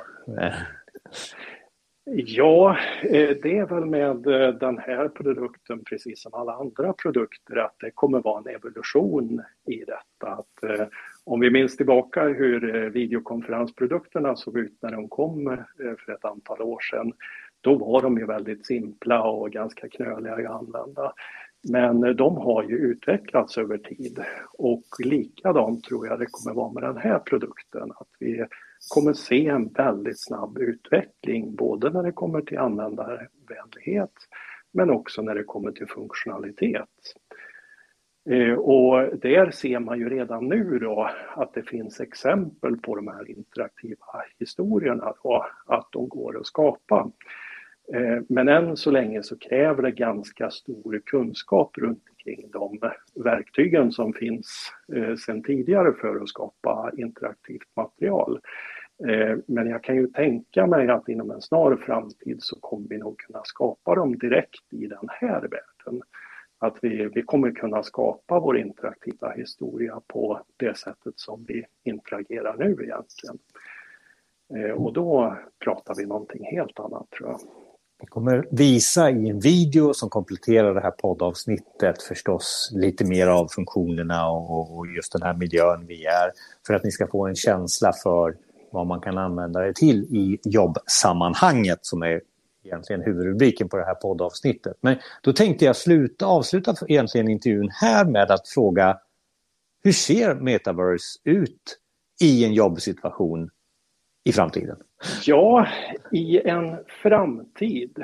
Ja, 2.06 2.78
eh, 3.04 3.30
det 3.44 3.58
är 3.58 3.66
väl 3.66 3.86
med 3.86 4.28
eh, 4.28 4.50
den 4.50 4.78
här 4.78 5.10
produkten 5.10 5.84
precis 5.84 6.22
som 6.22 6.34
alla 6.34 6.54
andra 6.54 6.94
produkter 6.94 7.56
att 7.56 7.76
det 7.80 7.92
kommer 7.92 8.22
vara 8.22 8.40
en 8.40 8.56
evolution 8.56 9.42
i 9.68 9.78
detta. 9.78 10.34
Att, 10.34 10.64
eh, 10.64 10.88
om 11.24 11.40
vi 11.40 11.52
minns 11.52 11.78
tillbaka 11.78 12.24
hur 12.24 12.90
videokonferensprodukterna 12.90 14.36
såg 14.36 14.58
ut 14.58 14.78
när 14.82 14.92
de 14.92 15.08
kom 15.08 15.58
för 15.78 16.12
ett 16.14 16.26
antal 16.26 16.62
år 16.62 16.80
sedan 16.80 17.14
då 17.64 17.76
var 17.76 18.02
de 18.02 18.18
ju 18.18 18.26
väldigt 18.26 18.66
simpla 18.66 19.24
och 19.24 19.52
ganska 19.52 19.90
knöliga 19.90 20.34
att 20.34 20.62
använda. 20.62 21.14
Men 21.70 22.16
de 22.16 22.38
har 22.38 22.64
ju 22.64 22.78
utvecklats 22.78 23.58
över 23.58 23.78
tid 23.78 24.24
och 24.58 24.84
likadant 25.04 25.84
tror 25.84 26.08
jag 26.08 26.20
det 26.20 26.26
kommer 26.32 26.56
vara 26.56 26.72
med 26.72 26.84
den 26.84 26.98
här 26.98 27.20
produkten. 27.20 27.92
Att 27.92 28.08
vi 28.20 28.46
kommer 28.94 29.14
se 29.14 29.48
en 29.48 29.68
väldigt 29.68 30.20
snabb 30.20 30.58
utveckling 30.58 31.56
både 31.56 31.90
när 31.90 32.04
det 32.04 32.12
kommer 32.12 32.42
till 32.42 32.58
användarvänlighet 32.58 34.14
men 34.72 34.90
också 34.90 35.22
när 35.22 35.36
det 35.36 35.44
kommer 35.44 35.72
till 35.72 35.88
funktionalitet. 35.88 36.90
Eh, 38.30 38.54
och 38.54 39.18
där 39.20 39.52
ser 39.52 39.80
man 39.80 40.00
ju 40.00 40.10
redan 40.10 40.48
nu 40.48 40.80
då 40.80 41.10
att 41.36 41.54
det 41.54 41.64
finns 41.64 42.00
exempel 42.00 42.78
på 42.78 42.96
de 42.96 43.08
här 43.08 43.32
interaktiva 43.32 44.06
historierna 44.40 45.14
då, 45.24 45.46
att 45.66 45.88
de 45.92 46.10
går 46.10 46.40
att 46.40 46.46
skapa. 46.46 47.12
Eh, 47.92 48.20
men 48.30 48.48
än 48.48 48.78
så 48.78 48.92
länge 48.92 49.24
så 49.24 49.38
kräver 49.38 49.82
det 49.84 49.92
ganska 49.92 50.50
stor 50.50 51.02
kunskap 51.06 51.78
runt 51.78 52.04
omkring 52.10 52.52
de 52.52 52.80
verktygen 53.16 53.92
som 53.92 54.14
finns 54.14 54.72
eh, 54.94 55.16
sedan 55.16 55.44
tidigare 55.44 55.94
för 55.94 56.16
att 56.16 56.30
skapa 56.30 56.92
interaktivt 56.98 57.76
material. 57.76 58.40
Eh, 59.08 59.38
men 59.48 59.68
jag 59.68 59.84
kan 59.84 59.96
ju 59.96 60.08
tänka 60.08 60.68
mig 60.68 60.90
att 60.90 61.10
inom 61.10 61.32
en 61.32 61.42
snar 61.42 61.76
framtid 61.76 62.38
så 62.40 62.60
kommer 62.60 62.88
vi 62.88 62.98
nog 62.98 63.18
kunna 63.18 63.42
skapa 63.44 63.96
dem 63.96 64.18
direkt 64.18 64.74
i 64.74 64.88
den 64.88 65.08
här 65.10 65.42
världen. 65.42 66.02
att 66.60 66.78
vi, 66.82 67.10
vi 67.16 67.22
kommer 67.22 67.52
kunna 67.52 67.84
skapa 67.84 68.40
vår 68.40 68.58
interaktiva 68.58 69.32
historia 69.32 70.02
på 70.08 70.42
det 70.58 70.78
sättet 70.78 71.14
som 71.16 71.46
vi 71.48 71.66
interagerar 71.84 72.56
nu 72.58 72.72
egentligen. 72.72 73.40
Och 74.76 74.94
då 74.94 75.38
pratar 75.60 75.96
vi 75.98 76.06
någonting 76.06 76.46
helt 76.46 76.80
annat 76.80 77.10
tror 77.10 77.30
jag. 77.30 77.40
Vi 78.04 78.08
kommer 78.08 78.48
visa 78.52 79.10
i 79.10 79.30
en 79.30 79.40
video 79.40 79.94
som 79.94 80.10
kompletterar 80.10 80.74
det 80.74 80.82
här 80.82 80.92
poddavsnittet 80.92 82.04
förstås 82.04 82.70
lite 82.74 83.06
mer 83.06 83.28
av 83.28 83.48
funktionerna 83.48 84.30
och, 84.30 84.88
just 84.88 85.14
den 85.14 85.22
här 85.22 85.34
miljön 85.34 85.86
vi 85.88 86.06
är. 86.06 86.32
För 86.68 86.74
att 86.74 86.84
ni 86.84 86.92
ska 86.92 87.08
få 87.08 87.28
en 87.28 87.36
känsla 87.36 87.94
för 88.04 88.36
vad 88.72 88.88
man 88.88 89.02
kan 89.02 89.18
använda 89.18 89.60
det 89.60 89.76
till 89.76 90.04
i 90.04 90.40
jobbsammanhanget 90.44 91.80
som 91.82 92.02
är 92.04 92.22
egentligen 92.64 93.02
huvudrubriken 93.02 93.70
på 93.70 93.78
det 93.78 93.86
här 93.86 93.96
poddavsnittet. 93.96 94.78
Men 94.82 94.98
då 95.22 95.34
tänkte 95.34 95.66
jag 95.66 95.76
sluta, 95.76 96.26
avsluta 96.26 96.76
egentligen 96.88 97.30
intervjun 97.30 97.70
här 97.70 98.06
med 98.06 98.32
att 98.32 98.48
fråga 98.48 98.98
hur 99.84 99.92
ser 99.92 100.36
metaverse 100.36 101.20
ut 101.24 101.80
i 102.22 102.46
en 102.46 102.54
jobbsituation 102.54 103.50
i 104.24 104.32
framtiden? 104.32 104.78
Ja, 105.26 105.68
i 106.12 106.40
en 106.40 106.78
framtid. 106.88 108.04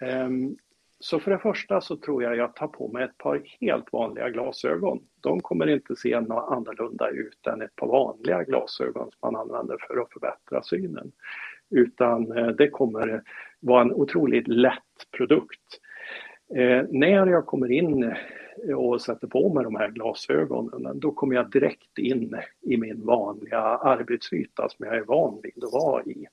Ehm, 0.00 0.56
så 1.00 1.20
för 1.20 1.30
det 1.30 1.38
första 1.38 1.80
så 1.80 1.96
tror 1.96 2.22
jag 2.22 2.36
jag 2.36 2.56
tar 2.56 2.66
på 2.66 2.88
mig 2.88 3.04
ett 3.04 3.18
par 3.18 3.42
helt 3.60 3.92
vanliga 3.92 4.30
glasögon. 4.30 5.00
De 5.20 5.40
kommer 5.40 5.66
inte 5.66 5.96
se 5.96 6.20
något 6.20 6.52
annorlunda 6.52 7.08
ut 7.08 7.46
än 7.46 7.62
ett 7.62 7.76
par 7.76 7.86
vanliga 7.86 8.42
glasögon 8.42 9.10
som 9.10 9.32
man 9.32 9.36
använder 9.36 9.76
för 9.88 10.00
att 10.00 10.12
förbättra 10.12 10.62
synen. 10.62 11.12
Utan 11.70 12.38
eh, 12.38 12.46
det 12.46 12.68
kommer 12.68 13.22
vara 13.60 13.82
en 13.82 13.92
otroligt 13.92 14.48
lätt 14.48 15.10
produkt. 15.16 15.80
Eh, 16.54 16.82
när 16.90 17.26
jag 17.26 17.46
kommer 17.46 17.70
in 17.70 18.14
och 18.76 19.00
sätter 19.00 19.26
på 19.26 19.54
mig 19.54 19.64
de 19.64 19.76
här 19.76 19.90
glasögonen, 19.90 21.00
då 21.00 21.12
kommer 21.12 21.34
jag 21.34 21.50
direkt 21.50 21.98
in 21.98 22.36
i 22.62 22.76
min 22.76 23.06
vanliga 23.06 23.60
arbetsyta 23.60 24.68
som 24.68 24.86
jag 24.86 24.96
är 24.96 25.04
van 25.04 25.40
vid 25.42 25.64
att 25.64 25.72
vara 25.72 26.02
i. 26.02 26.26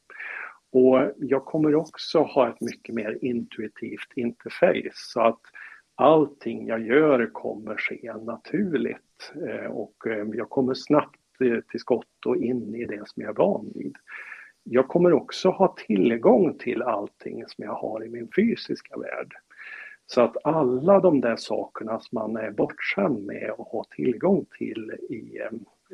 Och 0.71 1.11
jag 1.17 1.45
kommer 1.45 1.75
också 1.75 2.19
ha 2.19 2.49
ett 2.49 2.61
mycket 2.61 2.95
mer 2.95 3.17
intuitivt 3.21 4.13
interface 4.15 4.91
så 4.93 5.21
att 5.21 5.41
allting 5.95 6.67
jag 6.67 6.81
gör 6.81 7.29
kommer 7.33 7.77
ske 7.77 8.13
naturligt 8.13 9.33
eh, 9.47 9.71
och 9.71 10.07
eh, 10.07 10.27
jag 10.33 10.49
kommer 10.49 10.73
snabbt 10.73 11.41
eh, 11.41 11.59
till 11.71 11.79
skott 11.79 12.25
och 12.25 12.37
in 12.37 12.75
i 12.75 12.85
det 12.85 13.09
som 13.09 13.23
jag 13.23 13.29
är 13.29 13.43
van 13.43 13.71
vid. 13.75 13.95
Jag 14.63 14.87
kommer 14.87 15.13
också 15.13 15.49
ha 15.49 15.75
tillgång 15.87 16.57
till 16.57 16.81
allting 16.81 17.43
som 17.47 17.63
jag 17.63 17.73
har 17.73 18.05
i 18.05 18.09
min 18.09 18.29
fysiska 18.35 18.97
värld. 18.97 19.33
Så 20.05 20.21
att 20.21 20.37
alla 20.43 20.99
de 20.99 21.21
där 21.21 21.35
sakerna 21.35 21.99
som 21.99 22.15
man 22.19 22.35
är 22.35 22.51
bortskämd 22.51 23.25
med 23.25 23.51
och 23.57 23.67
har 23.67 23.83
tillgång 23.95 24.45
till 24.57 24.91
i 25.09 25.39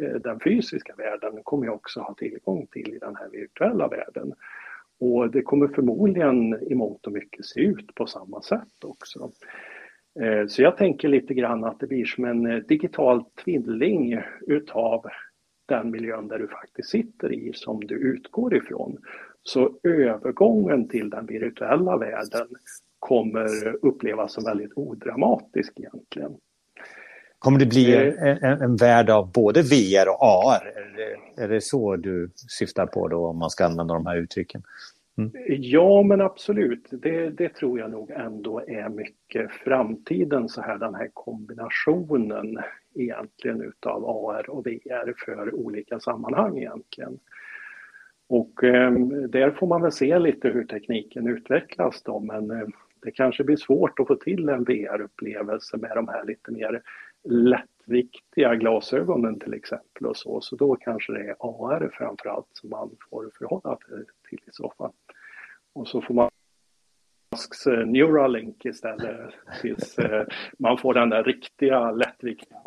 eh, 0.01 0.15
den 0.15 0.39
fysiska 0.39 0.95
världen 0.97 1.43
kommer 1.43 1.65
jag 1.65 1.75
också 1.75 1.99
ha 1.99 2.13
tillgång 2.13 2.67
till 2.71 2.93
i 2.93 2.99
den 2.99 3.15
här 3.15 3.29
virtuella 3.29 3.87
världen. 3.87 4.33
Och 4.99 5.31
det 5.31 5.41
kommer 5.41 5.67
förmodligen 5.67 6.63
i 6.71 6.75
mångt 6.75 7.07
och 7.07 7.13
mycket 7.13 7.45
se 7.45 7.61
ut 7.61 7.95
på 7.95 8.05
samma 8.05 8.41
sätt 8.41 8.83
också. 8.83 9.31
Eh, 10.19 10.47
så 10.47 10.61
jag 10.61 10.77
tänker 10.77 11.07
lite 11.07 11.33
grann 11.33 11.63
att 11.63 11.79
det 11.79 11.87
blir 11.87 12.05
som 12.05 12.25
en 12.25 12.45
eh, 12.45 12.57
digital 12.57 13.23
tvilling 13.43 14.21
utav 14.47 15.05
den 15.65 15.91
miljön 15.91 16.27
där 16.27 16.39
du 16.39 16.47
faktiskt 16.47 16.89
sitter 16.89 17.33
i 17.33 17.51
som 17.53 17.79
du 17.79 17.95
utgår 17.95 18.55
ifrån. 18.55 18.97
Så 19.43 19.79
övergången 19.83 20.87
till 20.87 21.09
den 21.09 21.25
virtuella 21.25 21.97
världen 21.97 22.47
kommer 22.99 23.75
upplevas 23.85 24.33
som 24.33 24.43
väldigt 24.43 24.71
odramatisk 24.75 25.73
egentligen. 25.79 26.31
Kommer 27.39 27.59
det 27.59 27.65
bli 27.65 27.95
en, 27.95 28.37
en, 28.43 28.61
en 28.61 28.75
värld 28.75 29.09
av 29.09 29.31
både 29.31 29.61
VR 29.61 30.09
och 30.09 30.23
AR? 30.23 30.67
Är 30.75 30.95
det, 30.95 31.43
är 31.43 31.47
det 31.47 31.61
så 31.61 31.95
du 31.95 32.31
syftar 32.35 32.85
på 32.85 33.07
då 33.07 33.27
om 33.27 33.37
man 33.37 33.49
ska 33.49 33.65
använda 33.65 33.93
de 33.93 34.05
här 34.05 34.17
uttrycken? 34.17 34.63
Mm. 35.17 35.31
Ja 35.47 36.03
men 36.03 36.21
absolut, 36.21 36.87
det, 36.91 37.29
det, 37.29 37.49
tror 37.49 37.79
jag 37.79 37.91
nog 37.91 38.11
ändå 38.11 38.59
är 38.67 38.89
mycket 38.89 39.51
framtiden 39.51 40.49
så 40.49 40.61
här 40.61 40.77
den 40.77 40.95
här 40.95 41.09
kombinationen 41.13 42.59
egentligen 42.95 43.61
utav 43.61 44.05
AR 44.05 44.49
och 44.49 44.65
VR 44.65 45.13
för 45.25 45.55
olika 45.55 45.99
sammanhang 45.99 46.57
egentligen. 46.57 47.19
Och 48.27 48.63
eh, 48.63 48.91
där 49.29 49.51
får 49.51 49.67
man 49.67 49.81
väl 49.81 49.91
se 49.91 50.19
lite 50.19 50.49
hur 50.49 50.63
tekniken 50.63 51.27
utvecklas 51.27 52.03
då 52.03 52.19
men 52.19 52.51
eh, 52.51 52.67
det 53.01 53.11
kanske 53.11 53.43
blir 53.43 53.57
svårt 53.57 53.99
att 53.99 54.07
få 54.07 54.15
till 54.15 54.49
en 54.49 54.63
VR-upplevelse 54.63 55.77
med 55.77 55.91
de 55.95 56.07
här 56.07 56.25
lite 56.25 56.51
mer 56.51 56.81
lättviktiga 57.23 58.55
glasögonen 58.55 59.39
till 59.39 59.53
exempel 59.53 60.05
och 60.05 60.17
så. 60.17 60.41
Så 60.41 60.55
då 60.55 60.75
kanske 60.75 61.13
det 61.13 61.29
är 61.29 61.35
AR 61.39 61.89
framförallt 61.93 62.47
som 62.53 62.69
man 62.69 62.89
får 63.09 63.29
förhålla 63.37 63.77
sig 63.77 64.05
till 64.29 64.39
i 64.47 64.51
så 64.51 64.73
fall. 64.77 64.91
Och 65.73 65.87
så 65.87 66.01
får 66.01 66.13
man 66.13 66.29
Musks 67.31 67.67
eh, 67.67 67.85
Neuralink 67.85 68.65
istället 68.65 69.31
tills 69.61 69.99
eh, 69.99 70.25
man 70.59 70.77
får 70.77 70.93
den 70.93 71.09
där 71.09 71.23
riktiga 71.23 71.91
lättviktiga. 71.91 72.57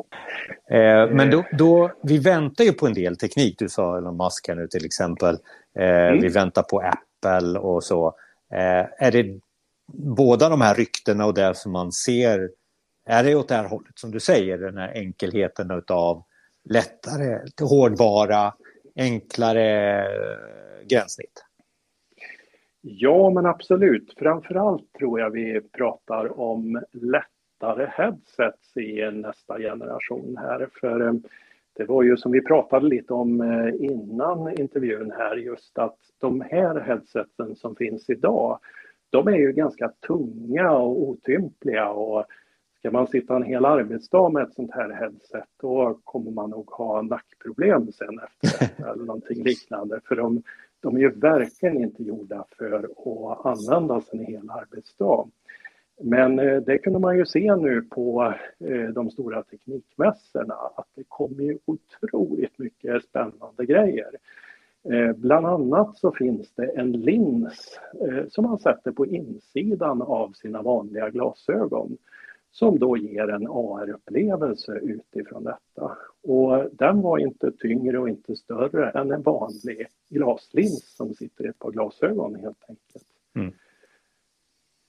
Eh, 0.70 1.10
men 1.10 1.30
då, 1.30 1.44
då, 1.58 1.90
vi 2.02 2.18
väntar 2.18 2.64
ju 2.64 2.72
på 2.72 2.86
en 2.86 2.94
del 2.94 3.16
teknik. 3.16 3.58
Du 3.58 3.68
sa 3.68 3.98
Elon 3.98 4.16
Musk 4.16 4.48
här 4.48 4.54
nu 4.54 4.66
till 4.66 4.84
exempel. 4.84 5.34
Eh, 5.78 5.84
mm. 5.84 6.20
Vi 6.20 6.28
väntar 6.28 6.62
på 6.62 6.80
Apple 6.80 7.58
och 7.58 7.84
så. 7.84 8.06
Eh, 8.52 9.06
är 9.06 9.10
det 9.10 9.40
båda 9.94 10.48
de 10.48 10.60
här 10.60 10.74
ryktena 10.74 11.26
och 11.26 11.34
det 11.34 11.54
som 11.54 11.72
man 11.72 11.92
ser 11.92 12.50
är 13.06 13.24
det 13.24 13.34
åt 13.34 13.48
det 13.48 13.54
här 13.54 13.68
hållet 13.68 13.98
som 13.98 14.10
du 14.10 14.20
säger, 14.20 14.58
den 14.58 14.76
här 14.76 14.92
enkelheten 14.94 15.70
utav 15.70 16.24
lättare 16.64 17.40
hårdvara, 17.60 18.54
enklare 18.96 19.98
eh, 20.02 20.86
gränssnitt? 20.86 21.44
Ja, 22.80 23.30
men 23.30 23.46
absolut. 23.46 24.14
Framförallt 24.18 24.92
tror 24.98 25.20
jag 25.20 25.30
vi 25.30 25.60
pratar 25.60 26.40
om 26.40 26.82
lättare 26.92 27.86
headsets 27.90 28.76
i 28.76 29.10
nästa 29.12 29.58
generation 29.58 30.36
här. 30.36 30.68
För 30.80 31.06
eh, 31.06 31.12
det 31.76 31.84
var 31.84 32.02
ju 32.02 32.16
som 32.16 32.32
vi 32.32 32.40
pratade 32.40 32.86
lite 32.86 33.14
om 33.14 33.40
eh, 33.40 33.90
innan 33.90 34.60
intervjun 34.60 35.12
här, 35.18 35.36
just 35.36 35.78
att 35.78 35.98
de 36.18 36.40
här 36.40 36.80
headseten 36.80 37.56
som 37.56 37.76
finns 37.76 38.10
idag, 38.10 38.58
de 39.12 39.28
är 39.28 39.36
ju 39.36 39.52
ganska 39.52 39.88
tunga 39.88 40.70
och 40.70 41.00
otympliga 41.00 41.88
och 41.90 42.26
Ska 42.82 42.90
man 42.90 43.06
sitta 43.06 43.36
en 43.36 43.42
hel 43.42 43.64
arbetsdag 43.64 44.28
med 44.28 44.42
ett 44.42 44.54
sånt 44.54 44.74
här 44.74 44.90
headset 44.90 45.48
då 45.60 45.98
kommer 46.04 46.30
man 46.30 46.50
nog 46.50 46.70
ha 46.70 47.02
nackproblem 47.02 47.92
sen 47.92 48.18
efter 48.18 48.84
eller 48.90 49.04
någonting 49.04 49.42
liknande. 49.42 50.00
För 50.04 50.16
de, 50.16 50.42
de 50.80 50.96
är 50.96 51.00
ju 51.00 51.10
verkligen 51.10 51.76
inte 51.76 52.02
gjorda 52.02 52.44
för 52.58 52.72
att 52.72 53.46
användas 53.46 54.12
en 54.12 54.18
hel 54.18 54.50
arbetsdag. 54.50 55.28
Men 56.00 56.38
eh, 56.38 56.56
det 56.56 56.78
kunde 56.78 56.98
man 56.98 57.18
ju 57.18 57.26
se 57.26 57.56
nu 57.56 57.82
på 57.82 58.34
eh, 58.58 58.88
de 58.88 59.10
stora 59.10 59.42
teknikmässorna 59.42 60.54
att 60.54 60.88
det 60.94 61.04
kommer 61.08 61.42
ju 61.42 61.58
otroligt 61.64 62.58
mycket 62.58 63.04
spännande 63.04 63.66
grejer. 63.66 64.10
Eh, 64.90 65.12
bland 65.12 65.46
annat 65.46 65.96
så 65.96 66.12
finns 66.12 66.52
det 66.54 66.66
en 66.66 66.92
lins 66.92 67.78
som 68.28 68.44
man 68.44 68.58
sätter 68.58 68.92
på 68.92 69.06
insidan 69.06 70.02
av 70.02 70.32
sina 70.32 70.62
vanliga 70.62 71.10
glasögon 71.10 71.96
som 72.52 72.78
då 72.78 72.96
ger 72.96 73.28
en 73.28 73.46
AR-upplevelse 73.46 74.72
utifrån 74.72 75.44
detta. 75.44 75.96
Och 76.22 76.70
den 76.72 77.00
var 77.00 77.18
inte 77.18 77.52
tyngre 77.52 77.98
och 77.98 78.08
inte 78.08 78.36
större 78.36 78.90
än 78.90 79.10
en 79.10 79.22
vanlig 79.22 79.86
glaslins 80.08 80.96
som 80.96 81.14
sitter 81.14 81.44
i 81.44 81.48
ett 81.48 81.58
par 81.58 81.70
glasögon 81.70 82.34
helt 82.34 82.64
enkelt. 82.68 83.06
Mm. 83.34 83.48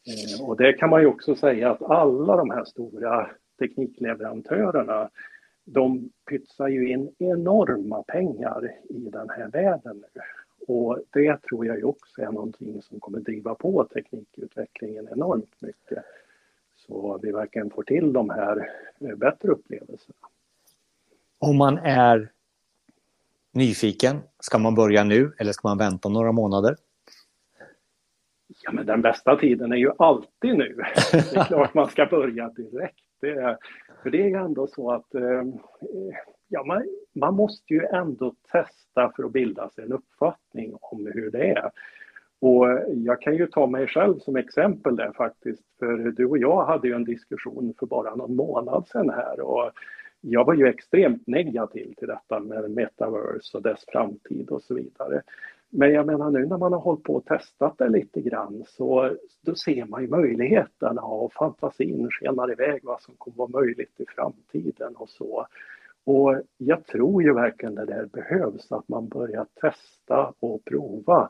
Eh, 0.08 0.50
och 0.50 0.58
det 0.58 0.74
kan 0.74 0.90
man 0.90 1.02
ju 1.02 1.08
också 1.08 1.36
säga 1.36 1.72
att 1.72 1.82
alla 1.82 2.36
de 2.36 2.50
här 2.50 2.66
stora 2.66 3.30
teknikleverantörerna 3.60 5.10
de 5.66 6.10
pytsar 6.30 6.68
ju 6.68 6.90
in 6.90 7.16
enorma 7.18 8.04
pengar 8.04 8.72
i 8.90 9.10
den 9.10 9.30
här 9.30 9.48
världen 9.48 10.04
nu. 10.16 10.22
Och 10.68 11.00
det 11.10 11.42
tror 11.42 11.66
jag 11.66 11.78
ju 11.78 11.84
också 11.84 12.22
är 12.22 12.32
någonting 12.32 12.82
som 12.82 13.00
kommer 13.00 13.20
driva 13.20 13.56
på 13.56 13.84
teknikutvecklingen 13.84 15.08
enormt 15.12 15.62
mycket. 15.62 16.04
Så 16.76 17.20
vi 17.24 17.32
verkligen 17.32 17.70
får 17.70 17.84
till 17.84 18.14
de 18.14 18.30
här 18.30 18.70
eh, 19.00 19.16
bättre 19.16 19.50
upplevelserna. 19.50 20.28
Om 21.40 21.58
man 21.58 21.78
är 21.78 22.32
nyfiken, 23.52 24.20
ska 24.40 24.58
man 24.58 24.76
börja 24.76 25.04
nu 25.04 25.34
eller 25.38 25.52
ska 25.52 25.68
man 25.68 25.78
vänta 25.78 26.10
några 26.10 26.32
månader? 26.32 26.76
Ja, 28.62 28.72
men 28.72 28.86
den 28.86 29.02
bästa 29.02 29.36
tiden 29.36 29.72
är 29.72 29.78
ju 29.78 29.92
alltid 29.98 30.58
nu. 30.58 30.76
Det 31.12 31.36
är 31.36 31.44
klart 31.44 31.74
man 31.74 31.90
ska 31.90 32.06
börja 32.06 32.50
direkt. 32.50 33.04
Det 33.22 33.30
är, 33.30 33.58
för 34.04 34.10
det 34.10 34.22
är 34.22 34.28
ju 34.28 34.36
ändå 34.36 34.68
så 34.68 34.92
att 34.92 35.16
eh, 35.16 35.44
ja, 36.48 36.64
man, 36.64 36.84
man 37.14 37.36
måste 37.36 37.74
ju 37.74 37.86
ändå 37.86 38.36
testa 38.52 39.12
för 39.16 39.24
att 39.24 39.32
bilda 39.32 39.70
sig 39.70 39.84
en 39.84 39.94
uppfattning 39.94 40.74
om 40.82 41.12
hur 41.14 41.32
det 41.32 41.50
är. 41.50 41.72
Och 42.40 42.68
jag 42.88 43.22
kan 43.22 43.36
ju 43.36 43.48
ta 43.48 43.68
mig 43.68 43.88
själv 43.88 44.20
som 44.20 44.36
exempel 44.36 44.96
där 44.96 45.12
faktiskt, 45.12 45.64
för 45.80 45.98
du 45.98 46.26
och 46.26 46.38
jag 46.38 46.66
hade 46.66 46.88
ju 46.88 46.94
en 46.94 47.04
diskussion 47.04 47.74
för 47.80 47.86
bara 47.86 48.16
någon 48.16 48.36
månad 48.36 48.88
sedan 48.88 49.10
här 49.10 49.40
och 49.40 49.72
jag 50.22 50.46
var 50.46 50.54
ju 50.54 50.68
extremt 50.68 51.28
negativ 51.28 51.94
till 51.98 52.08
detta 52.08 52.40
med 52.40 52.72
metaverse 52.72 53.58
och 53.58 53.64
dess 53.64 53.86
framtid 53.88 54.50
och 54.50 54.62
så 54.62 54.74
vidare. 54.74 55.22
Men 55.76 55.94
jag 55.94 56.06
menar 56.06 56.32
nu 56.32 56.46
när 56.46 56.58
man 56.58 56.74
har 56.74 56.80
hållit 56.80 57.04
på 57.04 57.16
och 57.16 57.26
testat 57.26 57.78
det 57.78 57.90
lite 57.90 58.22
grann 58.22 58.64
så 58.68 59.16
då 59.42 59.56
ser 59.56 59.86
man 59.86 60.02
ju 60.02 60.08
möjligheterna 60.08 61.02
och 61.02 61.34
fantasin 61.34 62.10
skenar 62.12 62.52
iväg 62.52 62.82
vad 62.84 63.02
som 63.02 63.14
kommer 63.18 63.38
vara 63.38 63.62
möjligt 63.62 64.00
i 64.00 64.06
framtiden 64.08 64.96
och 64.96 65.10
så. 65.10 65.48
Och 66.04 66.42
jag 66.58 66.86
tror 66.86 67.24
ju 67.24 67.34
verkligen 67.34 67.76
det 67.76 67.86
där 67.86 68.06
behövs, 68.06 68.72
att 68.72 68.88
man 68.88 69.08
börjar 69.08 69.46
testa 69.62 70.34
och 70.40 70.66
prova 70.66 71.30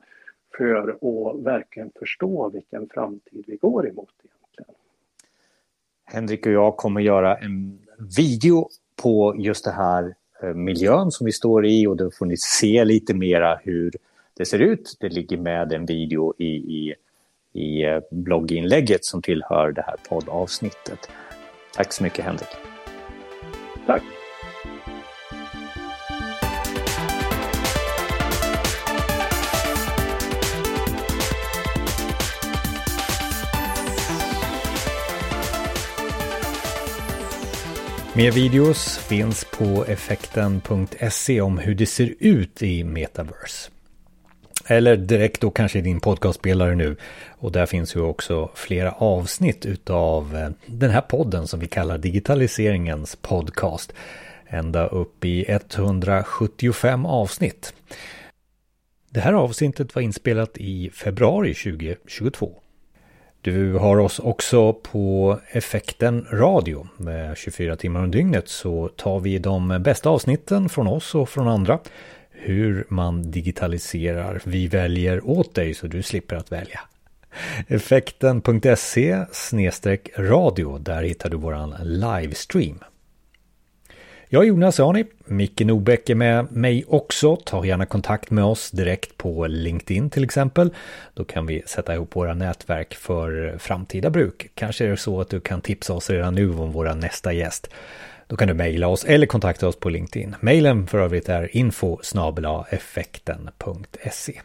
för 0.57 0.89
att 0.89 1.45
verkligen 1.45 1.91
förstå 1.99 2.49
vilken 2.49 2.89
framtid 2.89 3.43
vi 3.47 3.55
går 3.55 3.89
emot 3.89 4.13
egentligen. 4.23 4.75
Henrik 6.05 6.45
och 6.45 6.51
jag 6.51 6.77
kommer 6.77 7.01
göra 7.01 7.37
en 7.37 7.79
video 8.17 8.69
på 9.03 9.35
just 9.37 9.65
det 9.65 9.71
här 9.71 10.15
eh, 10.41 10.53
miljön 10.53 11.11
som 11.11 11.25
vi 11.25 11.31
står 11.31 11.65
i 11.65 11.87
och 11.87 11.97
då 11.97 12.11
får 12.11 12.25
ni 12.25 12.37
se 12.37 12.85
lite 12.85 13.13
mera 13.13 13.55
hur 13.63 13.91
det 14.37 14.45
ser 14.45 14.59
ut. 14.59 14.97
Det 14.99 15.09
ligger 15.09 15.37
med 15.37 15.73
en 15.73 15.85
video 15.85 16.33
i, 16.37 16.45
i, 16.45 16.95
i 17.53 17.83
eh, 17.83 17.99
blogginlägget 18.11 19.05
som 19.05 19.21
tillhör 19.21 19.71
det 19.71 19.81
här 19.81 19.95
poddavsnittet. 20.09 21.09
Tack 21.75 21.93
så 21.93 22.03
mycket 22.03 22.25
Henrik. 22.25 22.49
Tack. 23.85 24.03
Mer 38.15 38.31
videos 38.31 38.97
finns 38.97 39.45
på 39.45 39.85
effekten.se 39.87 41.41
om 41.41 41.57
hur 41.57 41.75
det 41.75 41.85
ser 41.85 42.13
ut 42.19 42.61
i 42.61 42.83
metaverse. 42.83 43.72
Eller 44.67 44.97
direkt 44.97 45.41
då 45.41 45.51
kanske 45.51 45.79
i 45.79 45.81
din 45.81 45.99
podcastspelare 45.99 46.75
nu. 46.75 46.95
Och 47.29 47.51
där 47.51 47.65
finns 47.65 47.95
ju 47.95 48.01
också 48.01 48.49
flera 48.55 48.91
avsnitt 48.91 49.65
utav 49.65 50.35
eh, 50.35 50.49
den 50.65 50.89
här 50.89 51.01
podden 51.01 51.47
som 51.47 51.59
vi 51.59 51.67
kallar 51.67 51.97
digitaliseringens 51.97 53.15
podcast. 53.15 53.93
Ända 54.47 54.87
upp 54.87 55.25
i 55.25 55.45
175 55.47 57.05
avsnitt. 57.05 57.73
Det 59.09 59.19
här 59.19 59.33
avsnittet 59.33 59.95
var 59.95 60.01
inspelat 60.01 60.57
i 60.57 60.89
februari 60.93 61.53
2022. 61.53 62.59
Du 63.41 63.73
har 63.73 63.97
oss 63.97 64.19
också 64.19 64.73
på 64.73 65.39
Effekten 65.51 66.27
Radio. 66.31 66.87
Med 66.97 67.37
24 67.37 67.75
timmar 67.75 68.03
om 68.03 68.11
dygnet 68.11 68.49
så 68.49 68.87
tar 68.87 69.19
vi 69.19 69.39
de 69.39 69.81
bästa 69.83 70.09
avsnitten 70.09 70.69
från 70.69 70.87
oss 70.87 71.15
och 71.15 71.29
från 71.29 71.47
andra. 71.47 71.79
Hur 72.45 72.85
man 72.89 73.31
digitaliserar. 73.31 74.41
Vi 74.45 74.67
väljer 74.67 75.29
åt 75.29 75.55
dig 75.55 75.73
så 75.73 75.87
du 75.87 76.03
slipper 76.03 76.35
att 76.35 76.51
välja. 76.51 76.79
Effekten.se 77.67 79.25
radio. 80.17 80.77
Där 80.77 81.03
hittar 81.03 81.29
du 81.29 81.37
våran 81.37 81.75
livestream. 81.81 82.79
Jag 84.29 84.43
är 84.43 84.47
Jonas 84.47 84.79
Arni, 84.79 85.05
Micke 85.25 85.61
Nobäck 85.61 86.09
är 86.09 86.15
med 86.15 86.51
mig 86.51 86.85
också. 86.87 87.35
Ta 87.35 87.65
gärna 87.65 87.85
kontakt 87.85 88.31
med 88.31 88.43
oss 88.43 88.71
direkt 88.71 89.17
på 89.17 89.47
LinkedIn 89.47 90.09
till 90.09 90.23
exempel. 90.23 90.73
Då 91.13 91.23
kan 91.23 91.45
vi 91.45 91.63
sätta 91.65 91.93
ihop 91.93 92.15
våra 92.15 92.33
nätverk 92.33 92.95
för 92.95 93.57
framtida 93.59 94.09
bruk. 94.09 94.51
Kanske 94.55 94.85
är 94.85 94.89
det 94.89 94.97
så 94.97 95.21
att 95.21 95.29
du 95.29 95.39
kan 95.39 95.61
tipsa 95.61 95.93
oss 95.93 96.09
redan 96.09 96.35
nu 96.35 96.49
om 96.49 96.71
våra 96.71 96.95
nästa 96.95 97.33
gäst. 97.33 97.69
Då 98.27 98.35
kan 98.35 98.47
du 98.47 98.53
mejla 98.53 98.87
oss 98.87 99.05
eller 99.05 99.27
kontakta 99.27 99.67
oss 99.67 99.79
på 99.79 99.89
LinkedIn. 99.89 100.35
Mejlen 100.39 100.87
för 100.87 100.99
övrigt 100.99 101.29
är 101.29 101.57
info 101.57 101.99
effekten.se. 102.69 104.41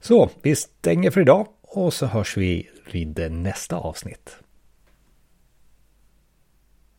Så, 0.00 0.30
vi 0.42 0.56
stänger 0.56 1.10
för 1.10 1.20
idag 1.20 1.46
och 1.62 1.94
så 1.94 2.06
hörs 2.06 2.36
vi 2.36 2.68
vid 2.92 3.32
nästa 3.32 3.76
avsnitt. 3.76 4.36